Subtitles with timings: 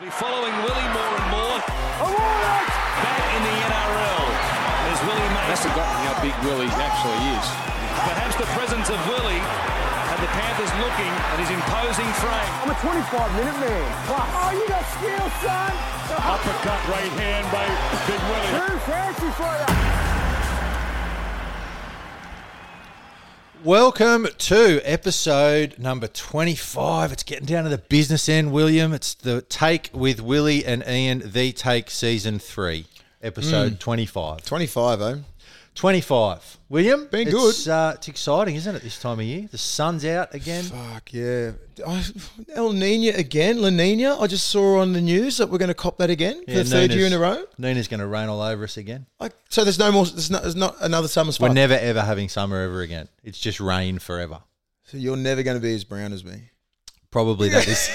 [0.00, 1.60] Be following Willie more and more.
[1.60, 4.24] Back in the NRL.
[4.88, 5.76] There's Willie That's Mason.
[5.76, 7.44] forgotten how big Willie actually is.
[8.08, 9.44] Perhaps the presence of Willie
[10.08, 12.52] had the Panthers looking at his imposing frame.
[12.64, 13.84] I'm a 25 minute man.
[14.08, 14.24] Plus.
[14.24, 15.72] Oh, you got skill, son.
[16.16, 17.68] Uppercut right hand by
[18.08, 18.56] Big Willie.
[18.56, 19.89] Too fancy for you.
[23.64, 27.12] Welcome to episode number 25.
[27.12, 28.94] It's getting down to the business end, William.
[28.94, 32.86] It's the take with Willie and Ian, the take season three,
[33.22, 34.46] episode 25.
[34.46, 35.16] 25, eh?
[35.80, 36.58] 25.
[36.68, 37.06] William?
[37.10, 37.48] Been good.
[37.48, 39.48] it's, Uh, it's exciting, isn't it, this time of year?
[39.50, 40.64] The sun's out again.
[40.64, 41.52] Fuck yeah.
[41.86, 42.04] I,
[42.54, 44.20] El Nino again, La Nina.
[44.20, 46.58] I just saw on the news that we're going to cop that again for Yeah,
[46.58, 47.44] the third year in a Nina's- row.
[47.56, 49.06] Nina's going to rain all over us again.
[49.18, 50.04] Like, so there's no more.
[50.04, 51.48] There's not, there's not another summer spot.
[51.48, 53.08] We're never, ever having summer ever again.
[53.24, 54.40] It's just rain forever.
[54.84, 56.50] so you're never going to be as brown as me.
[57.10, 57.88] Probably that is,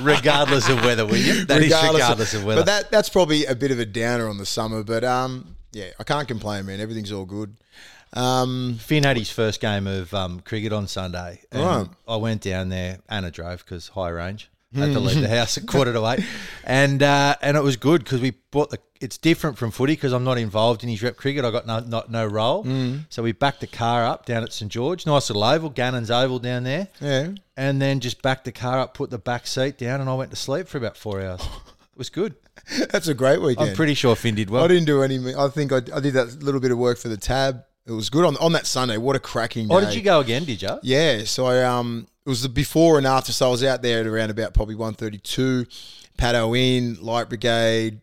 [0.00, 1.44] regardless of weather, William.
[1.46, 2.62] That is regardless, of, weather.
[2.62, 4.82] But that that's probably a bit of a downer on the summer.
[4.82, 6.80] But um, yeah, I can't complain, man.
[6.80, 7.54] Everything's all good.
[8.14, 11.40] Um, Finn had his first game of um, cricket on Sunday.
[11.50, 11.86] And Right.
[12.06, 12.98] I went down there.
[13.08, 14.50] Anna drove because high range.
[14.74, 16.24] Had to leave the house at quarter to eight,
[16.64, 18.78] and uh, and it was good because we bought the.
[19.02, 21.44] It's different from footy because I'm not involved in his rep cricket.
[21.44, 22.64] I got no not no role,
[23.10, 26.38] so we backed the car up down at St George, nice little oval, Gannon's oval
[26.38, 27.32] down there, yeah.
[27.54, 30.30] and then just backed the car up, put the back seat down, and I went
[30.30, 31.46] to sleep for about four hours.
[31.92, 32.34] It was good.
[32.90, 33.70] That's a great weekend.
[33.70, 34.64] I'm pretty sure Finn did well.
[34.64, 35.34] I didn't do any.
[35.34, 37.64] I think I, I did that little bit of work for the tab.
[37.86, 38.96] It was good on on that Sunday.
[38.96, 39.74] What a cracking day!
[39.74, 40.44] Oh, did you go again?
[40.44, 40.78] Did you?
[40.82, 43.32] Yeah, so I um it was the before and after.
[43.32, 45.66] So I was out there at around about probably one thirty two,
[46.16, 48.00] Paddo Inn, Light Brigade,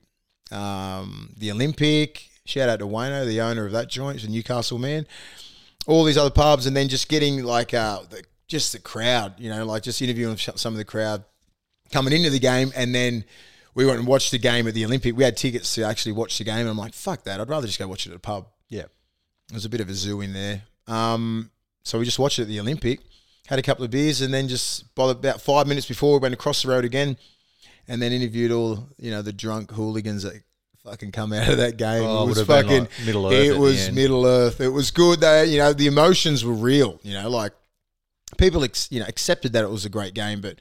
[0.52, 2.30] um, the Olympic.
[2.46, 5.06] Shout out to Wayno, the owner of that joint, he's a Newcastle man.
[5.88, 9.50] All these other pubs, and then just getting like uh the, just the crowd, you
[9.50, 11.24] know, like just interviewing some of the crowd
[11.92, 13.24] coming into the game, and then.
[13.80, 15.16] We went and watched the game at the Olympic.
[15.16, 17.40] We had tickets to actually watch the game, and I'm like, "Fuck that!
[17.40, 18.84] I'd rather just go watch it at a pub." Yeah.
[19.48, 20.64] There's a bit of a zoo in there.
[20.86, 21.50] Um,
[21.86, 23.00] so we just watched it at the Olympic,
[23.48, 26.34] had a couple of beers, and then just by about five minutes before we went
[26.34, 27.16] across the road again,
[27.88, 30.44] and then interviewed all you know the drunk hooligans that
[30.84, 32.04] fucking come out of that game.
[32.04, 33.92] Oh, it was would have been fucking like Middle Earth It was.
[33.94, 34.60] Middle Earth.
[34.60, 35.22] It was good.
[35.22, 37.00] They, you know, the emotions were real.
[37.02, 37.54] You know, like
[38.38, 40.60] people, ex, you know, accepted that it was a great game, but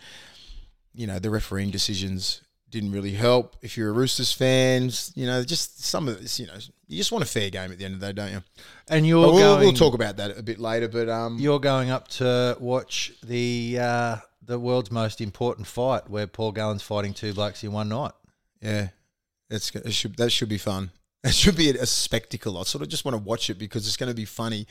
[0.94, 3.56] you know, the refereeing decisions didn't really help.
[3.62, 6.54] If you're a Roosters fans, you know, just some of this, you know,
[6.86, 8.42] you just want a fair game at the end of the day, don't you?
[8.88, 9.60] And you're we'll, going.
[9.60, 10.88] we'll talk about that a bit later.
[10.88, 16.26] But um, You're going up to watch the uh, the world's most important fight, where
[16.26, 18.12] Paul Gallen's fighting two blokes in one night.
[18.60, 18.88] yeah,
[19.50, 20.90] it's it should that should be fun.
[21.24, 22.56] It should be a, spectacle.
[22.58, 24.68] I sort of just want to watch it because it's going to be funny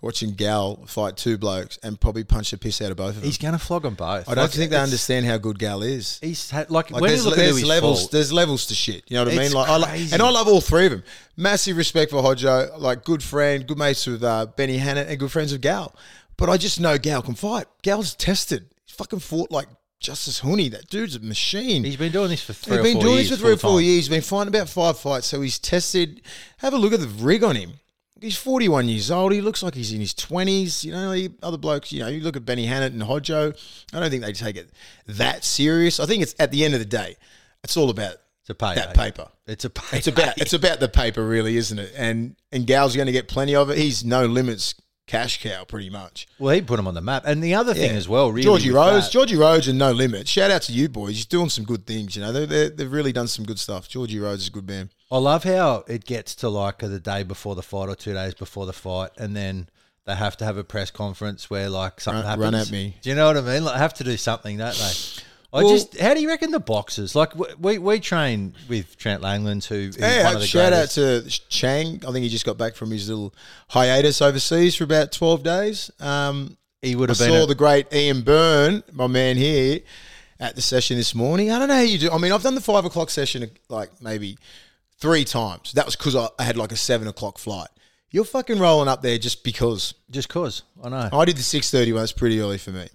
[0.00, 3.24] watching Gal fight two blokes and probably punch the piss out of both of them.
[3.24, 4.26] He's going to flog them both.
[4.26, 6.18] I don't Like, think they understand how good Gal is.
[6.22, 8.00] He's had, like, Like when you there's, look at there's levels.
[8.00, 9.04] fault, There's levels to shit.
[9.08, 9.52] You know what I mean?
[9.52, 10.14] Like, I, crazy.
[10.14, 11.02] and I love all three of them.
[11.36, 12.78] Massive respect for Hodjo.
[12.78, 15.94] Like good friend, good mates with uh, Benny Hannant, and good friends with Gal.
[16.38, 17.66] But I just know Gal can fight.
[17.82, 18.64] Gal's tested.
[18.86, 19.68] He's fucking fought like
[20.02, 20.70] Justis Huni.
[20.70, 21.84] That dude's a machine.
[21.84, 23.30] he's been doing this for three He's or been four doing years.
[23.30, 23.84] this for three or four full-time.
[23.84, 23.96] years.
[23.96, 26.20] He's been fighting about five fights, so he's tested.
[26.58, 27.72] Have a look at the rig on him.
[28.20, 29.32] He's 41 years old.
[29.32, 30.84] He looks like he's in his 20s.
[30.84, 33.56] You know, the other blokes, you know, you look at Benny Hannant and Hodjo.
[33.92, 34.70] I don't think they take it
[35.06, 35.98] that serious.
[35.98, 37.16] I think it's at the end of the day,
[37.64, 38.74] it's all about It's a pay.
[38.76, 39.26] that paper.
[39.48, 39.96] It's a pay.
[39.98, 41.92] It's about it's about the paper, really, isn't it?
[41.96, 43.78] And and Gal's going to get plenty of it.
[43.78, 44.74] He's no limits
[45.06, 46.26] cash cow, pretty much.
[46.38, 47.24] well, he put him on the map.
[47.26, 47.96] And the other thing Yeah.
[47.98, 50.28] as well, really, Georgie with Rose, that- Georgie Rose, and No Limit.
[50.28, 51.18] Shout out to you boys.
[51.18, 52.16] You're doing some good things.
[52.16, 53.88] You know, they they they've really done some good stuff.
[53.88, 54.90] Georgie Rose is a good man.
[55.10, 58.34] I love how it gets to like the day before the fight or two days
[58.34, 59.68] before the fight, and then
[60.06, 62.44] they have to have a press conference where like something Run- happens.
[62.44, 62.96] run at me.
[63.02, 63.64] Do you know what I mean?
[63.64, 65.22] Like, have to do something, don't they?
[65.54, 67.14] I Well- just, how do you reckon the boxers?
[67.14, 70.98] Like we we train with Trent Langland, who is Yeah, one of the shout greatest.
[70.98, 72.02] out to Chang.
[72.08, 73.34] I think he just got back from his little
[73.68, 75.90] hiatus overseas for about 12 days.
[76.00, 77.28] Um, he would I have been.
[77.28, 79.80] saw a- the great Ian Byrne, my man here,
[80.40, 81.50] at the session this morning.
[81.52, 82.10] I don't know how you do.
[82.10, 84.38] I mean, I've done the five o'clock session like maybe
[84.98, 85.72] three times.
[85.74, 87.68] That was because I, I had like a seven o'clock flight.
[88.10, 89.94] You're fucking rolling up there just because.
[90.10, 91.08] just cause I know.
[91.12, 92.00] I did the six thirty one.
[92.02, 92.88] That's pretty early for me.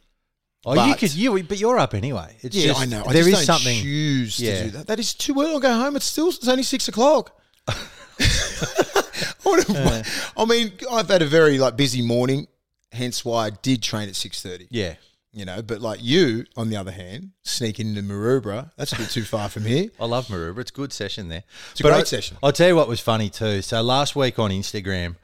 [0.67, 2.35] Oh, you but- could you, but you're up anyway.
[2.41, 3.03] It's Yeah, just, I know.
[3.05, 3.81] I there is something.
[3.81, 4.57] choose Yeah.
[4.59, 4.87] to do that.
[4.87, 5.51] That is too early.
[5.51, 5.95] I'll go home.
[5.95, 7.33] It's still it's only six o'clock.
[7.69, 9.03] I
[9.45, 10.03] wanna-
[10.37, 12.47] I mean, I've had a very like busy morning,
[12.91, 14.67] hence why I did train at six thirty.
[14.69, 14.95] Yeah,
[15.33, 19.09] You know, but like you, on the other hand, sneaking into Maroubra, that's a bit
[19.09, 19.89] too far from here.
[19.99, 20.59] I love Maroubra.
[20.59, 21.43] It's a good session there.
[21.71, 22.37] It's a But great I- session.
[22.43, 23.61] I'll tell you what was funny too.
[23.61, 25.15] So last week on Instagram,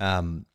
[0.00, 0.46] um,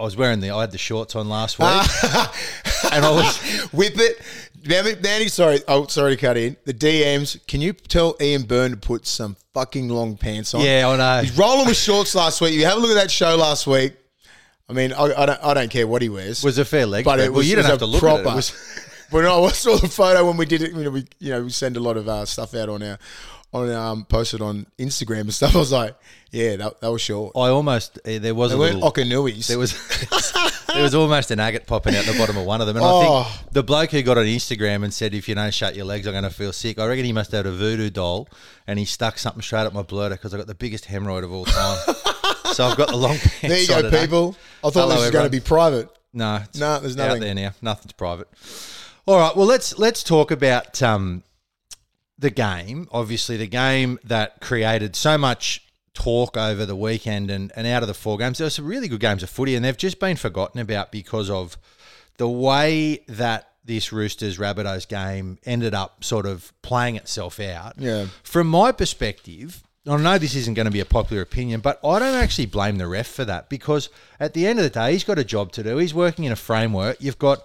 [0.00, 1.68] I was wearing the I had the shorts on last week,
[2.92, 3.38] and I was
[3.70, 4.18] Whip it.
[4.62, 5.60] Danny, Danny, sorry.
[5.68, 6.56] Oh, sorry to cut in.
[6.64, 7.46] The DMs.
[7.46, 10.62] Can you tell Ian Byrne to put some fucking long pants on?
[10.62, 11.22] yeah, I know.
[11.22, 12.54] He's rolling with shorts last week.
[12.54, 13.94] You have a look at that show last week.
[14.70, 16.42] I mean, I, I don't, I don't care what he wears.
[16.42, 18.20] was a fair leg, but it well, was, you it don't have to look proper.
[18.20, 18.30] at it.
[18.30, 20.72] it was, But no, I saw the photo when we did it.
[20.72, 22.98] You know, we you know we send a lot of uh, stuff out on our
[23.52, 25.54] on um posted on Instagram and stuff.
[25.56, 25.96] I was like,
[26.30, 27.32] yeah, that, that was short.
[27.36, 28.80] I almost eh, there was They a little.
[28.92, 29.48] Okanuis.
[29.48, 29.72] There was
[30.68, 32.88] there was almost an agate popping out the bottom of one of them, and I
[32.88, 33.24] Oh.
[33.24, 36.06] think the bloke who got on Instagram and said, "If you don't shut your legs,
[36.06, 38.28] I'm going to feel sick." I reckon he must have had a voodoo doll,
[38.66, 41.32] and he stuck something straight up my blurter because I got the biggest hemorrhoid of
[41.32, 41.94] all time.
[42.52, 43.40] so I've got the long pants.
[43.40, 44.02] there you go, today.
[44.02, 44.36] people.
[44.62, 45.88] I thought Hello, this was going to be private.
[46.12, 47.52] No, No, there's nothing out there now.
[47.62, 48.28] Nothing's private.
[49.06, 49.34] All right.
[49.36, 51.22] Well, let's let's talk about um,
[52.20, 52.86] the game.
[52.92, 57.88] Obviously, the game that created so much talk over the weekend and, and out of
[57.88, 60.16] the four games, there were some really good games of footy, and they've just been
[60.16, 61.56] forgotten about because of
[62.18, 67.74] the way that this Roosters Rabbitohs game ended up sort of playing itself out.
[67.78, 68.06] Yeah.
[68.22, 71.98] From my perspective, I know this isn't going to be a popular opinion, but I
[71.98, 73.88] don't actually blame the ref for that because
[74.18, 75.78] at the end of the day, he's got a job to do.
[75.78, 76.98] He's working in a framework.
[77.00, 77.44] You've got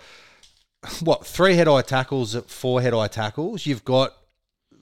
[1.01, 3.65] what three head eye tackles, four head eye tackles.
[3.65, 4.13] You've got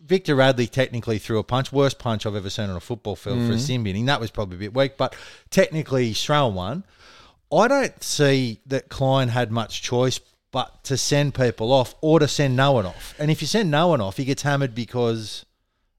[0.05, 3.39] Victor Radley technically threw a punch, worst punch I've ever seen on a football field
[3.39, 3.59] for a mm.
[3.59, 4.05] sin binning.
[4.05, 5.15] That was probably a bit weak, but
[5.49, 6.83] technically he's won.
[7.51, 10.19] I don't see that Klein had much choice
[10.51, 13.15] but to send people off or to send no one off.
[13.17, 15.45] And if you send no one off, he gets hammered because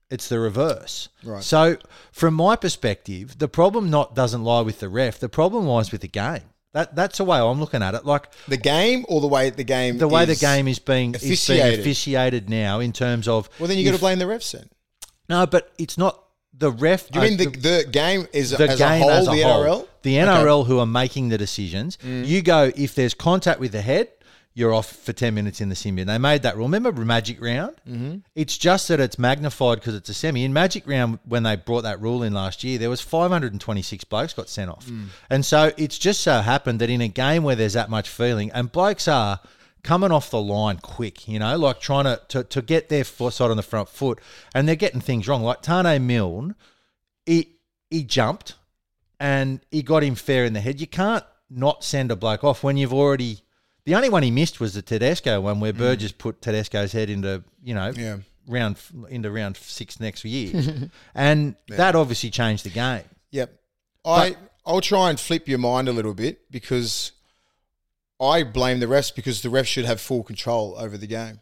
[0.09, 1.09] it's the reverse.
[1.23, 1.43] Right.
[1.43, 1.77] So
[2.11, 5.19] from my perspective, the problem not doesn't lie with the ref.
[5.19, 6.43] The problem lies with the game.
[6.75, 8.05] That that's the way I'm looking at it.
[8.05, 11.21] Like The game or the way the game the way the game is being is
[11.21, 11.79] being officiated.
[11.79, 14.67] officiated now in terms of Well, then you got to blame the refs then.
[15.29, 16.21] no, but it's not
[16.57, 17.07] the ref.
[17.13, 19.41] You uh, mean the, the game is the as game a whole, as a the
[19.43, 19.63] whole.
[19.63, 19.87] NRL?
[20.03, 20.27] The Okay.
[20.27, 20.43] Mm.
[20.45, 21.97] NRL who are making the decisions.
[22.03, 24.09] You go if there's contact with the head,
[24.57, 26.07] you're off for ten minutes in the sin bin.
[26.07, 26.65] They made that rule.
[26.67, 27.75] Remember Magic Round?
[27.87, 28.15] Mm-hmm.
[28.35, 30.43] It's just that it's magnified because it's a semi.
[30.45, 34.33] In Magic Round, when they brought that rule in last year, there was 526 blokes
[34.33, 35.07] got sent off, Mm.
[35.29, 38.49] and so it's just so happened that in a game where there's that much feeling,
[38.51, 39.41] and blokes are
[39.83, 43.33] coming off the line quick, you know, like trying to to, to get their foot
[43.33, 44.19] side on the front foot,
[44.55, 45.43] and they're getting things wrong.
[45.43, 46.55] Like Taane Milne,
[47.25, 47.49] he
[47.89, 48.55] he jumped
[49.19, 50.79] and he got him fair in the head.
[50.81, 53.41] You can't not send a bloke off when you've already.
[53.85, 57.43] The only one he missed was the Tedesco one where Burgess put Tedesco's head into
[57.63, 57.97] you know Mm.
[57.97, 58.17] Yeah.
[58.47, 58.77] round
[59.09, 63.03] into round six next year, and that obviously changed the game.
[63.31, 63.51] Yep.
[64.03, 64.35] I
[64.65, 67.11] I'll try and flip your mind a little bit because
[68.19, 71.39] I blame the refs because the refs should have full control over the game.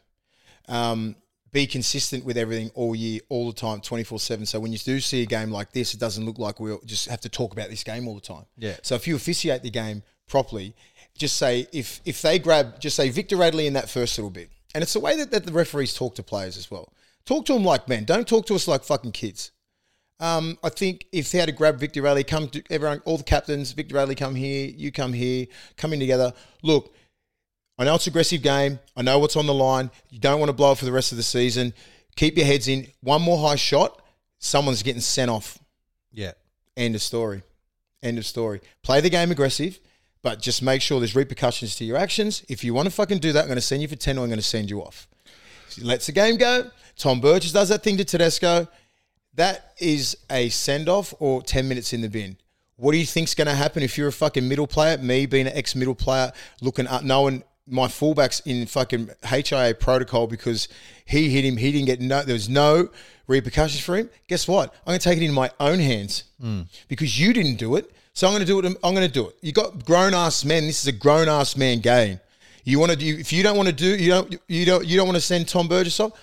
[0.68, 1.16] Um,
[1.51, 4.46] be consistent with everything all year, all the time, twenty four seven.
[4.46, 7.07] So when you do see a game like this, it doesn't look like we just
[7.10, 8.46] have to talk about this game all the time.
[8.57, 8.75] Yeah.
[8.81, 10.74] So if you officiate the game properly,
[11.18, 14.50] just say if if they grab, just say Victor Radley in that first little bit,
[14.74, 16.92] and it's the way that, that the referees talk to players as well.
[17.25, 18.04] Talk to them like men.
[18.04, 19.51] Don't talk to us like fucking kids.
[20.19, 23.24] Um, I think if they had to grab Victor Radley, come to everyone, all the
[23.24, 26.33] captains, Victor Radley, come here, you come here, come in together.
[26.62, 26.94] Look,
[27.77, 28.80] I know it's an aggressive game.
[28.95, 29.89] I know what's on the line.
[30.10, 31.74] You don't want to blow it for the rest of the season.
[32.15, 32.88] Keep your heads in.
[33.01, 34.01] One more high shot,
[34.39, 35.60] someone's getting sent off.
[36.12, 36.33] Yeah,
[36.75, 37.44] End of story.
[38.01, 38.62] End of story.
[38.81, 39.80] Play the game aggressive,
[40.24, 42.44] but just make sure there's repercussions to your actions.
[42.50, 44.22] If you want to fucking do that, I'm going to send you for 10 or
[44.22, 45.08] I'm going to send you off.
[45.80, 46.72] Lets the game go.
[46.98, 48.68] Tom Burgess does that thing to Tedesco.
[49.36, 52.38] That is a send off or 10 minutes in the bin.
[52.77, 54.98] What do you think's going to happen if you're a fucking middle player?
[54.98, 60.27] Me being an ex middle player, looking up, knowing my fullback's in fucking HIA protocol
[60.27, 60.68] because
[61.06, 61.58] he hit him.
[61.58, 62.89] He didn't get no, there was no
[63.27, 64.10] repercussions for him.
[64.27, 64.74] Guess what?
[64.86, 66.62] I'm going to take it in my own hands hmm.
[66.88, 67.92] because you didn't do it.
[68.13, 68.65] So I'm going to do it.
[68.84, 69.36] I'm going to do it.
[69.41, 70.67] You got grown ass men.
[70.67, 72.20] This is a grown ass man game.
[72.63, 74.96] You want to do, if you don't want to do, you don't, you don't, you
[74.96, 76.13] don't want to send Tom Burgess off.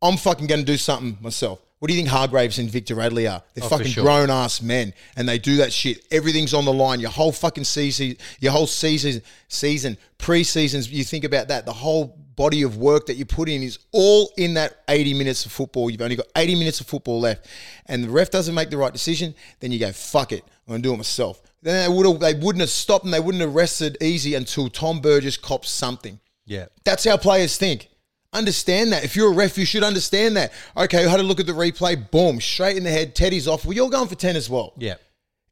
[0.00, 1.60] I'm fucking going to do something myself.
[1.82, 3.42] What do you think Hargreaves and Victor Radley are?
[3.54, 4.04] They're Oh, fucking sure.
[4.04, 6.04] grown ass men, and they do that shit.
[6.12, 7.00] Everything's on the line.
[7.00, 10.88] Your whole fucking season, your whole season, season, pre-seasons.
[10.88, 11.66] You think about that.
[11.66, 15.44] The whole body of work that you put in is all in that 80 minutes
[15.44, 15.90] of football.
[15.90, 17.48] You've only got 80 minutes of football left,
[17.86, 19.34] and the ref doesn't make the right decision.
[19.58, 21.42] Then you go, fuck it, I'm gonna do it myself.
[21.62, 24.68] Then they would have, they wouldn't have stopped and they wouldn't have rested easy until
[24.68, 26.20] Tom Burgess cops something.
[26.46, 26.66] yeah.
[26.84, 27.88] That's how players think.
[28.32, 29.04] Understand that.
[29.04, 30.52] If you're a ref, you should understand that.
[30.76, 32.10] Okay, I had a look at the replay.
[32.10, 33.14] Boom, straight in the head.
[33.14, 33.64] Teddy's off.
[33.64, 34.72] Well, you're going for 10 as well.
[34.78, 34.94] Yeah.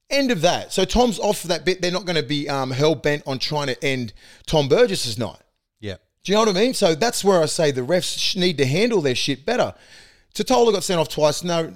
[0.09, 0.73] End of that.
[0.73, 1.83] So Tom's off for that bit.
[1.83, 4.13] They're not going to be um, hell bent on trying to end
[4.47, 5.39] Tom Burgess's night.
[5.79, 5.97] Yeah.
[6.25, 6.75] Do you know what I mean?
[6.75, 9.75] So that's where I say the refs need to handle their shit better.
[10.35, 11.45] Totola got sent off twice.
[11.45, 11.73] No,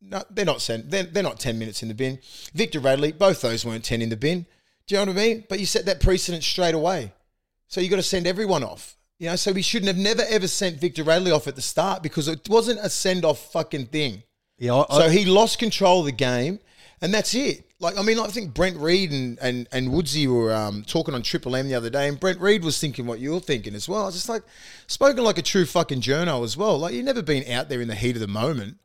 [0.00, 0.90] no, they're not sent.
[0.90, 2.18] They're, they're not ten minutes in the bin.
[2.54, 4.46] Victor Radley, both those weren't ten in the bin.
[4.86, 5.44] Do you know what I mean?
[5.48, 7.12] But you set that precedent straight away.
[7.68, 8.96] So you got to send everyone off.
[9.18, 12.02] You know, so we shouldn't have never ever sent Victor Radley off at the start
[12.02, 14.22] because it wasn't a send off fucking thing.
[14.58, 16.60] Yeah, I, So I- he lost control of the game,
[17.00, 17.64] and that's it.
[17.80, 21.22] Like I mean, I think Brent Read and and, and Woodsy were um, talking on
[21.22, 23.88] Triple M the other day, and Brent Read was thinking what you were thinking as
[23.88, 24.02] well.
[24.02, 24.42] I was just like
[24.86, 26.78] spoken like a true fucking journo as well.
[26.78, 28.78] Like you've never been out there in the heat of the moment.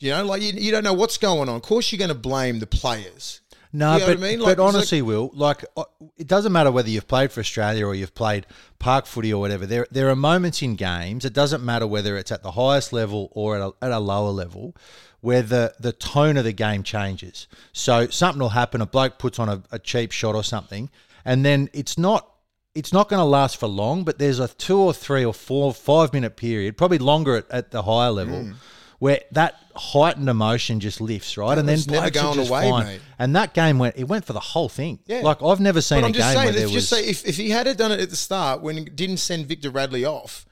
[0.00, 1.56] You know, like you, you don't know what's going on.
[1.56, 3.40] Of course, you're going to blame the players.
[3.72, 4.38] No, You know but, I mean?
[4.38, 5.84] but Like, like- honestly, Will, like uh,
[6.16, 8.46] it doesn't matter whether you've played for Australia or you've played
[8.78, 9.66] park footy or whatever.
[9.66, 11.24] There, there are moments in games.
[11.24, 14.30] It doesn't matter whether it's at the highest level or at a, at a lower
[14.30, 14.74] level,
[15.20, 17.46] where the the tone of the game changes.
[17.72, 18.80] So something will happen.
[18.80, 20.88] A bloke puts on a, a cheap shot or something,
[21.24, 22.34] and then it's not.
[22.74, 25.74] It's not going to last for long, but there's a two or three or four,
[25.74, 28.52] five minute period, probably longer at, at the higher level, Hmm.
[28.98, 31.56] Where that heightened emotion just lifts, right?
[31.56, 32.86] and then was never going away, fine.
[32.86, 33.00] mate.
[33.18, 33.96] And that game went.
[33.96, 34.98] It went for the whole thing.
[35.06, 35.20] Yeah.
[35.20, 36.72] Like I've never seen But a I'm game just where saying, there if, was.
[36.74, 39.46] just say if, if he had done it at the start when he didn't send
[39.46, 40.44] Victor Radley off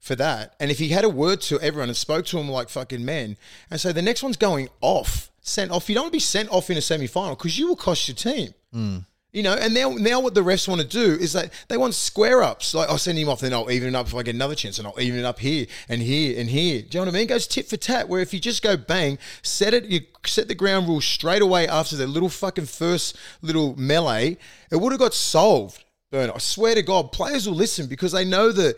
[0.00, 2.68] for that, and if he had a word to everyone and spoke to him like
[2.68, 3.36] fucking men,
[3.70, 5.88] and so the next one's going off, sent off.
[5.88, 8.06] You don't want to be sent off in a semi final because you will cost
[8.08, 8.52] your team.
[8.74, 9.06] Mm.
[9.34, 11.94] You know, and now now what the refs want to do is that they want
[11.94, 12.72] square ups.
[12.72, 14.78] Like I'll send him off, then I'll even it up if I get another chance,
[14.78, 16.82] and I'll even it up here and here and here.
[16.82, 17.22] Do you know what I mean?
[17.24, 18.08] It goes tit for tat.
[18.08, 21.66] Where if you just go bang, set it, you set the ground rule straight away
[21.66, 24.38] after the little fucking first little melee,
[24.70, 25.84] it would have got solved.
[26.12, 26.30] Burn.
[26.30, 28.76] I swear to God, players will listen because they know the,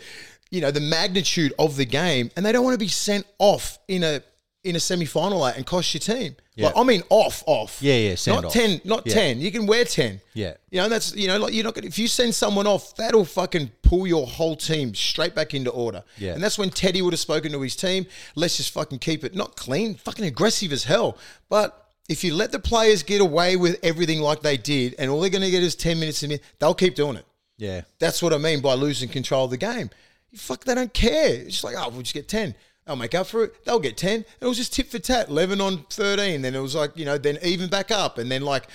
[0.50, 3.78] you know, the magnitude of the game, and they don't want to be sent off
[3.88, 4.22] in a
[4.66, 6.36] in a semi final and cost your team.
[6.54, 6.66] Yeah.
[6.66, 7.78] Like I mean, off, off.
[7.82, 8.52] Yeah, yeah, send not off.
[8.52, 9.14] ten, not Yeah.
[9.14, 9.40] ten.
[9.40, 10.20] You can wear ten.
[10.34, 10.54] Yeah.
[10.70, 13.24] You know, that's you know, like you're not gonna if you send someone off, that'll
[13.24, 16.02] fucking pull your whole team straight back into order.
[16.18, 16.32] Yeah.
[16.32, 18.06] And that's when Teddy would have spoken to his team.
[18.34, 21.18] Let's just fucking keep it not clean, fucking aggressive as hell.
[21.48, 25.20] But if you let the players get away with everything like they did, and all
[25.20, 27.26] they're gonna get is ten minutes in, they'll keep doing it.
[27.58, 29.90] yeah, That's what I mean by losing control of the game.
[30.34, 31.34] Fuck, they don't care.
[31.34, 32.54] It's just like, oh, we'll just get 10.
[32.86, 33.64] They'll make up for it.
[33.64, 34.24] They'll get 10.
[34.40, 36.42] It was just tit for tat, 11 on 13.
[36.42, 38.16] Then it was like, you know, then even back up.
[38.16, 38.68] And then like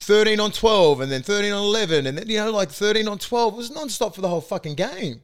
[0.00, 1.02] 13 on 12.
[1.02, 2.06] And then 13 on 11.
[2.06, 3.52] And then, you know, like 13 on 12.
[3.52, 5.22] It was non-stop for the whole fucking game.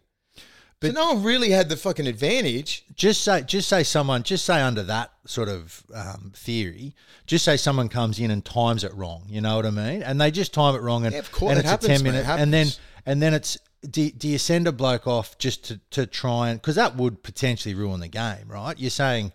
[0.80, 2.84] But so no one really had the fucking advantage.
[2.94, 6.94] just say, just say someone, just say under that sort of um, theory,
[7.26, 9.24] just say someone comes in and times it wrong.
[9.26, 10.02] You know what I mean?
[10.02, 11.94] And they just time it wrong, and, Yeah, of course, and it it's happens, a
[11.94, 12.66] ten minute, and then
[13.06, 13.56] and then it's.
[13.90, 17.22] Do, do you send a bloke off just to, to try and because that would
[17.22, 18.78] potentially ruin the game, right?
[18.78, 19.32] You're saying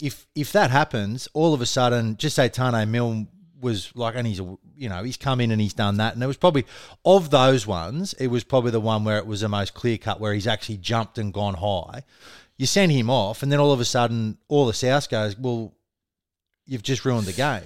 [0.00, 3.28] if if that happens, all of a sudden, just say Taane Milne
[3.60, 4.40] was like, and he's
[4.76, 6.66] you know he's come in and he's done that, and it was probably
[7.04, 10.20] of those ones, it was probably the one where it was the most clear cut,
[10.20, 12.02] where he's actually jumped and gone high.
[12.56, 15.72] You send him off, and then all of a sudden, all the South goes, well,
[16.66, 17.62] you've just ruined the game.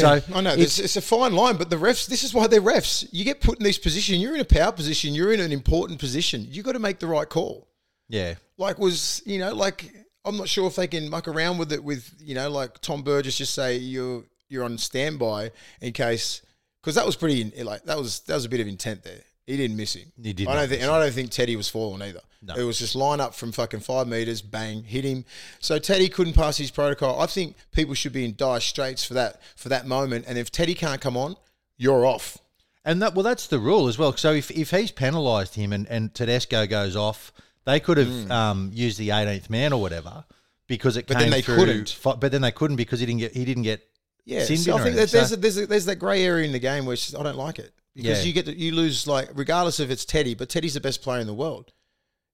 [0.00, 2.06] So I know it's- it's, it's a fine line, but the refs.
[2.06, 3.06] This is why they're refs.
[3.12, 4.20] You get put in this position.
[4.20, 5.14] You're in a power position.
[5.14, 6.46] You're in an important position.
[6.50, 7.68] You got to make the right call.
[8.08, 9.92] yeah, like was you know like
[10.24, 13.02] I'm not sure if they can muck around with it with you know like Tom
[13.02, 16.42] Burgess just say you're you're on standby in case
[16.80, 19.20] because that was pretty like that was that was a bit of intent there.
[19.46, 20.12] He didn't miss him.
[20.22, 22.20] He did I don't think, and I don't think Teddy was falling either.
[22.44, 22.54] No.
[22.56, 25.24] It was just line up from fucking five meters, bang, hit him.
[25.60, 27.20] So Teddy couldn't pass his protocol.
[27.20, 30.24] I think people should be in dire straits for that for that moment.
[30.26, 31.36] And if Teddy can't come on,
[31.76, 32.38] you're off.
[32.84, 34.16] And that well, that's the rule as well.
[34.16, 37.32] So if, if he's penalised him and, and Tedesco goes off,
[37.64, 40.24] they could have um, used the 18th man or whatever
[40.66, 41.06] because it.
[41.06, 41.56] But then they through.
[41.56, 41.96] couldn't.
[42.02, 43.88] But then they couldn't because he didn't get he didn't get.
[44.24, 46.52] Yeah, so I think that there's So- a, there's a, there's that grey area in
[46.52, 48.24] the game where I don't like it because Yeah.
[48.24, 51.20] you get to, you lose like regardless if it's Teddy, but Teddy's the best player
[51.20, 51.72] in the world.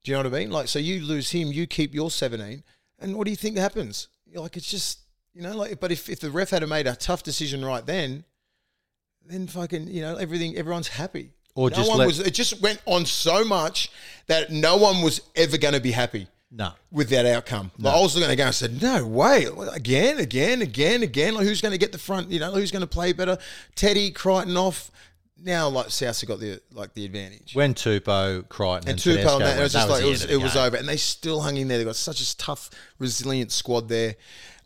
[0.05, 0.51] Do you know what I mean?
[0.51, 2.63] Like, so you lose him, you keep your 17,
[3.01, 4.09] and what do you think happens?
[4.27, 5.01] You're like, it's just
[5.35, 8.25] you know, like, but if if the ref had made a tough decision right then,
[9.25, 11.33] then fucking you know everything, everyone's happy.
[11.55, 12.21] Or no just one let- was.
[12.21, 13.91] It just went on so much
[14.27, 16.71] that no one was ever going to be happy No.
[16.93, 17.73] with that outcome.
[17.79, 19.47] Like, I was looking at the game and said, no way.
[19.73, 21.35] Again, again, again, again.
[21.35, 22.31] Like, who's going to get the front?
[22.31, 23.39] You know, who's going to play better?
[23.75, 24.93] Teddy, Crichton off.
[25.41, 27.55] Now, like, Souths have got the like the advantage.
[27.55, 30.37] When Tupou, Crichton, and and, Tupou, and that, it was just like, it was, it
[30.37, 30.77] was over.
[30.77, 31.79] And they still hung in there.
[31.79, 34.17] They've got such a tough, resilient squad there.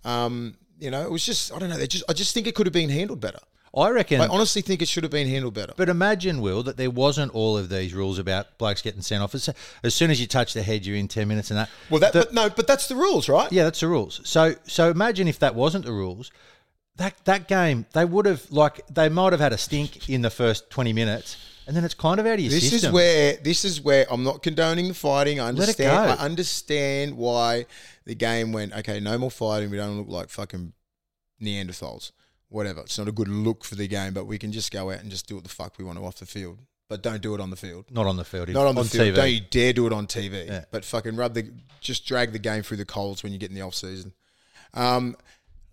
[0.04, 1.76] Um, you know, it was just, I don't know.
[1.76, 3.38] They just, I just think it could have been handled better.
[3.74, 4.20] I reckon.
[4.20, 5.72] I honestly think it should have been handled better.
[5.76, 9.34] But imagine, Will, that there wasn't all of these rules about blokes getting sent off.
[9.34, 9.48] As,
[9.82, 11.70] as soon as you touch the head, you're in ten minutes and that.
[11.88, 13.50] well, that, The- but no, but that's the rules, right?
[13.50, 14.20] Yeah, that's the rules.
[14.24, 16.30] So so imagine if that wasn't the rules.
[16.96, 20.30] That that game, they would have like they might have had a stink in the
[20.30, 22.88] first twenty minutes, and then it's kind of out of your This system.
[22.88, 25.40] is where this is where I'm not condoning the fighting.
[25.40, 26.18] I Let it understand.
[26.18, 26.22] go.
[26.22, 27.66] I understand why
[28.04, 29.00] the game went okay.
[29.00, 29.70] No more fighting.
[29.70, 30.74] We don't look like fucking
[31.42, 32.12] Neanderthals.
[32.48, 32.80] whatever.
[32.82, 35.10] It's not a good look for the game, but we can just go out and
[35.10, 36.58] just do what the fuck we want to off the field.
[36.90, 37.86] But don't do it on the field.
[37.90, 38.50] Not on the field.
[38.50, 39.08] Not on the field.
[39.08, 39.14] TV.
[39.14, 40.46] Don't you dare do it on TV.
[40.46, 40.64] Yeah.
[40.70, 43.54] But fucking rub the just drag the game through the coals when you get in
[43.54, 44.12] the off season.
[44.74, 45.16] Um,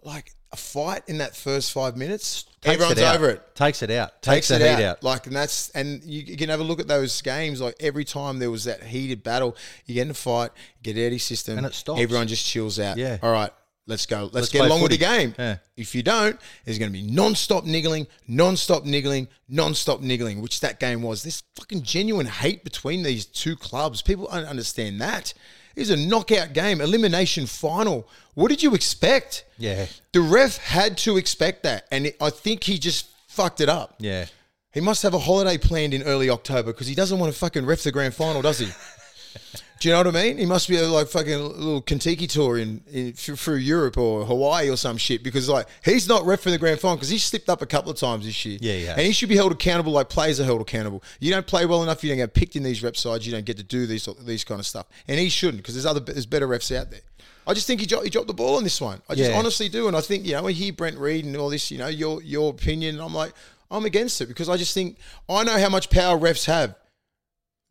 [0.01, 3.55] like a fight in that first five minutes, Takes everyone's it over it.
[3.55, 4.21] Takes it out.
[4.21, 4.97] Takes, Takes, the it heat out.
[4.97, 5.03] out.
[5.03, 7.61] Like and that's and you, you can have a look at those games.
[7.61, 10.51] Like every time there was that heated battle, you get in a fight,
[10.83, 12.01] get out of your system, And it stops.
[12.01, 12.97] Everyone just chills out.
[12.97, 13.17] Yeah.
[13.21, 13.51] All right.
[13.89, 14.23] Let's go.
[14.23, 15.33] Let's, Let's get along with the game.
[15.39, 15.57] Yeah.
[15.75, 20.79] If you don't, there's going to be non-stop niggling, non-stop niggling, non-stop niggling, which that
[20.79, 21.23] game was.
[21.23, 24.03] There's fucking genuine hate between these two clubs.
[24.03, 25.33] People don't understand that.
[25.79, 28.05] It was a knockout game, elimination final.
[28.33, 29.45] What did you expect?
[29.57, 29.85] Yeah.
[30.11, 33.95] The ref had to expect that, and it, I think he just fucked it up.
[33.97, 34.25] Yeah.
[34.73, 37.65] He must have a holiday planned in early October because he doesn't want to fucking
[37.65, 38.67] ref the grand final, does he?
[39.79, 40.37] Do you know what I mean?
[40.37, 44.69] He must be a, like fucking little Kentucky tour in, in through Europe or Hawaii
[44.69, 47.49] or some shit because like he's not ref for the grand final because he's slipped
[47.49, 48.57] up a couple of times this year.
[48.61, 48.97] Yeah, he has.
[48.97, 51.01] and he should be held accountable like players are held accountable.
[51.21, 53.45] You don't play well enough, you don't get picked in these rep sides, you don't
[53.45, 56.25] get to do these these kind of stuff, and he shouldn't because there's other there's
[56.25, 57.01] better refs out there.
[57.47, 59.01] I just think he dropped, he dropped the ball on this one.
[59.09, 59.37] I just Yeah.
[59.39, 61.77] honestly do, and I think you know I hear Brent Read and all this, you
[61.77, 63.31] know your your opinion, I'm like
[63.71, 64.97] I'm against it because I just think
[65.29, 66.75] I know how much power refs have.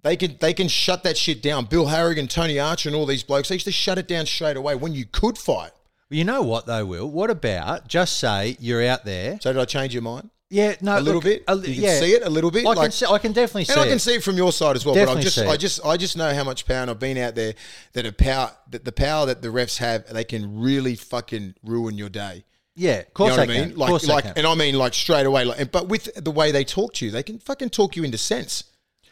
[0.02, 1.64] They can they can shut that shit down.
[1.66, 3.48] Bill Harrigan, Tony Archer, and all these blokes.
[3.48, 5.72] They used to shut it down straight away when you could fight.
[6.10, 7.10] You know what though, Will?
[7.10, 9.38] What about just say you're out there?
[9.42, 11.44] So did I change your mind Yeah, no, a little look, bit?
[11.48, 12.00] a you can yeah.
[12.00, 12.64] see it a little bit.
[12.66, 13.76] I can see, I can definitely see it.
[13.76, 14.00] and I can it.
[14.00, 14.94] see it from your side as well.
[14.94, 17.34] but I just I just I just know how much power, and I've been out
[17.34, 17.54] there
[17.92, 21.98] that a power that the power that the refs have, they can really fucking ruin
[21.98, 22.44] your day.
[22.74, 23.62] Yeah, of course you know they what I can.
[23.64, 23.72] mean?
[23.72, 24.32] Of Like, like, can.
[24.36, 25.44] and I mean like straight away.
[25.44, 28.04] Like, and- but with the way they talk to you, they can fucking talk you
[28.04, 28.62] into sense.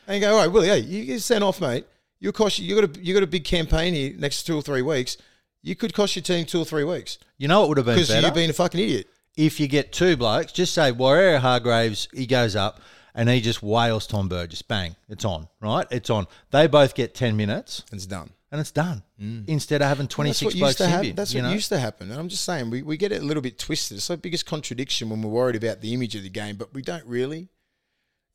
[0.07, 1.87] And you go, all right, Willie, hey, you get sent off, mate.
[2.19, 4.83] You cost you got a you got a big campaign here next two or three
[4.83, 5.17] weeks.
[5.63, 7.97] You could cost your team two or three weeks You know what would have been
[7.97, 9.09] because you've been a fucking idiot.
[9.37, 10.53] if you get two blokes.
[10.53, 12.09] Just say Warrior Hargraves.
[12.15, 12.81] He goes up
[13.15, 14.63] and he just wails Tom Burgess.
[14.63, 15.49] Bang, it's on.
[15.61, 16.27] Right, it's on.
[16.53, 18.31] They both get ten minutes And it's done.
[18.51, 19.03] and it's done.
[19.21, 19.49] Mm.
[19.49, 21.15] Instead of having twenty That's what blokes used to happen.
[21.17, 22.11] That's what used to happen.
[22.11, 23.99] And I'm just saying, we, we get it a little bit twisted.
[23.99, 26.81] It's the biggest contradiction when we're worried about the image of the game, but we
[26.81, 27.49] don't really.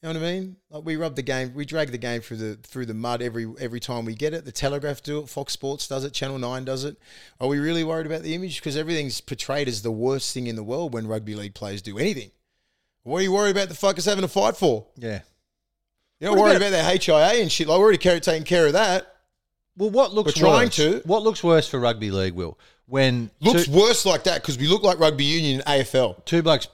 [0.01, 0.55] You know what I mean?
[0.71, 3.45] Like we rub the game, we drag the game through the through the mud every
[3.59, 4.45] every time we get it.
[4.45, 6.97] The Telegraph do it, Fox Sports does it, Channel Nine does it.
[7.39, 8.59] Are we really worried about the image?
[8.59, 11.99] Because everything's portrayed as the worst thing in the world when rugby league players do
[11.99, 12.31] anything.
[13.03, 14.87] What are you worried about the fuckers having a fight for?
[14.97, 15.21] yeah.
[16.19, 16.97] You're not What worried about- about their
[17.33, 17.67] HIA and shit.
[17.67, 19.07] Like we're already care- taking care of that.
[19.77, 20.75] Well, what looks We're trying worse?
[20.77, 21.01] to.
[21.05, 22.33] What looks worse for rugby league?
[22.33, 26.23] Will when Looks two, worse like that because we look like rugby union and AFL.
[26.25, 26.67] two blokes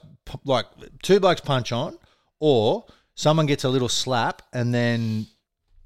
[0.44, 0.66] like
[1.02, 1.96] two blokes punch on,
[2.40, 2.84] or
[3.18, 5.26] someone gets a little slap and then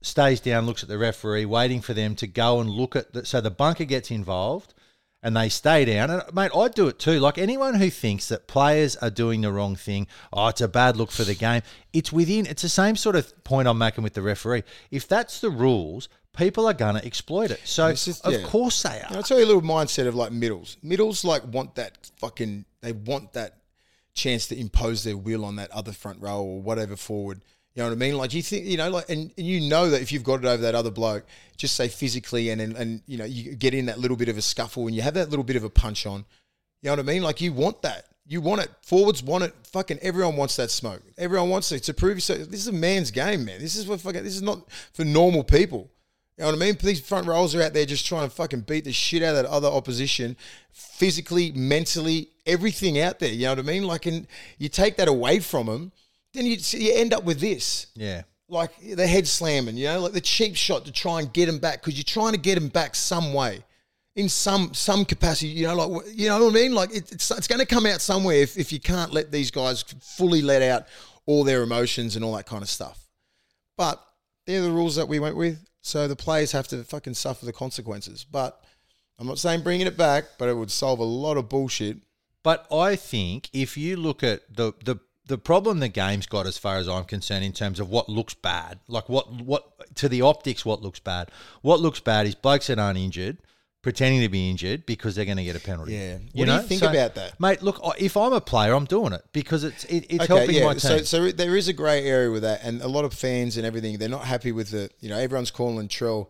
[0.02, 3.14] stays down, looks at the referee, waiting for them to go and look at.
[3.14, 4.74] The, so the bunker gets involved,
[5.22, 6.10] and they stay down.
[6.10, 7.20] And mate, I'd do it too.
[7.20, 10.98] Like anyone who thinks that players are doing the wrong thing, oh, it's a bad
[10.98, 11.62] look for the game.
[11.94, 12.44] It's within.
[12.44, 14.64] It's the same sort of point I'm making with the referee.
[14.90, 16.08] If that's the rules.
[16.34, 17.60] People are gonna exploit it.
[17.64, 18.42] So is- of yeah.
[18.44, 19.16] course they are.
[19.16, 20.78] I'll tell you a little mindset of like middles.
[20.82, 23.61] Middles like want that fucking they want that
[24.14, 27.40] chance to impose their will on that other front row or whatever forward.
[27.74, 28.16] You know what I mean?
[28.16, 30.44] Like you think you know, like and, and you know that if you've got it
[30.44, 31.24] over that other bloke,
[31.56, 34.36] just say physically and, and and you know, you get in that little bit of
[34.36, 36.24] a scuffle and you have that little bit of a punch on.
[36.82, 37.22] You know what I mean?
[37.22, 38.06] Like you want that.
[38.26, 38.70] You want it.
[38.82, 39.54] Forwards want it.
[39.72, 41.02] Fucking everyone wants that smoke.
[41.16, 42.40] Everyone wants it to prove yourself.
[42.40, 43.60] This is a man's game, man.
[43.60, 44.22] This is what fucking.
[44.22, 45.90] This is not for normal people.
[46.42, 46.76] You know what I mean?
[46.82, 49.44] These front rows are out there just trying to fucking beat the shit out of
[49.44, 50.36] that other opposition,
[50.72, 53.30] physically, mentally, everything out there.
[53.32, 53.84] You know what I mean?
[53.84, 54.26] Like, and
[54.58, 55.92] you take that away from them,
[56.34, 58.22] then you you end up with this Yeah.
[58.48, 61.60] like the head slamming, you know, like the cheap shot to try and get them
[61.60, 63.62] back because you're trying to get them back some way,
[64.16, 66.72] in some some capacity, you know, like you know what I mean.
[66.74, 69.52] Like it, it's it's going to come out somewhere if if you can't let these
[69.52, 70.86] guys fully let out
[71.24, 72.98] all their emotions and all that kind of stuff.
[73.76, 74.04] But
[74.44, 77.52] they're the rules that we went with, so the players have to fucking suffer the
[77.52, 78.24] consequences.
[78.24, 78.62] But
[79.18, 81.98] I'm not saying bringing it back, but it would solve a lot of bullshit.
[82.42, 86.58] But I think if you look at the the the problem the game's got, as
[86.58, 90.22] far as I'm concerned, in terms of what looks bad, like what what to the
[90.22, 91.30] optics, what looks bad.
[91.60, 93.38] What looks bad is blokes that aren't injured
[93.82, 95.92] pretending to be injured because they're going to get a penalty.
[95.94, 96.18] Yeah.
[96.32, 97.38] you What do you think So, about that?
[97.40, 97.62] mate?
[97.62, 100.78] Look, if I'm a player, I'm doing it because it's it, it's helping my team.
[100.78, 103.66] So, so there is a grey area with that, and a lot of fans and
[103.66, 104.88] everything they're not happy with the.
[105.00, 106.28] You know, everyone's calling Trell,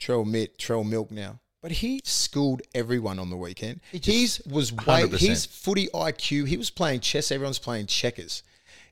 [0.00, 3.80] Trell Mitt, Trell Milk now, but he schooled everyone on the weekend.
[3.92, 5.18] just- His was way 100%.
[5.18, 6.46] his footy IQ.
[6.48, 7.32] He was playing chess.
[7.32, 8.42] Everyone's playing checkers.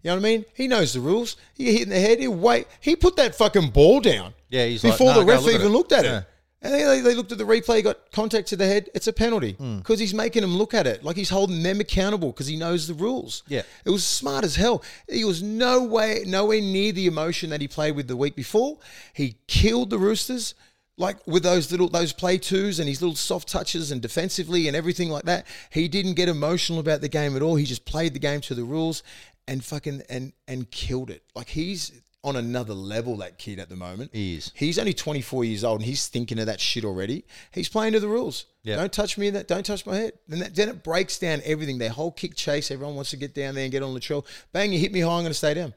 [0.03, 0.45] You know what I mean?
[0.55, 1.37] He knows the rules.
[1.55, 2.21] He hit in the head.
[2.21, 2.69] He wait.
[2.81, 4.33] He put that fucking ball down.
[4.49, 6.19] Yeah, he's like, before "No, the ref look even it." looked at Yeah.
[6.19, 6.25] it.
[6.61, 8.91] And they, they looked at the replay, got contact to the head.
[8.95, 9.79] It's a penalty Hmm.
[9.79, 12.89] because he's making them look at it like he's holding them accountable because he knows
[12.89, 13.45] the rules.
[13.47, 13.63] Yeah.
[13.85, 14.83] it was smart as hell.
[15.09, 18.79] He was no way, nowhere near the emotion that he played with the week before.
[19.13, 20.55] He killed the Roosters
[20.97, 24.77] like with those little those play twos and his little soft touches and defensively and
[24.77, 25.47] everything like that.
[25.71, 27.55] He didn't get emotional about the game at all.
[27.55, 29.05] He just played the game to the rules
[29.47, 31.23] and fucking and and killed it.
[31.37, 31.93] Like he's
[32.25, 33.17] on another level.
[33.19, 34.11] That kid at the moment.
[34.13, 34.53] He is.
[34.55, 37.25] He's only 24 years old and he's thinking of that shit already.
[37.53, 38.47] He's playing to the rules.
[38.63, 38.77] Yeah.
[38.77, 39.29] Don't touch me.
[39.29, 40.13] in That don't touch my head.
[40.31, 41.79] And that, then it breaks down everything.
[41.79, 42.71] Their whole kick chase.
[42.71, 44.27] Everyone wants to get down there and get on the trail.
[44.53, 44.73] Bang!
[44.73, 45.17] You hit me high.
[45.17, 45.75] I'm going to stay down.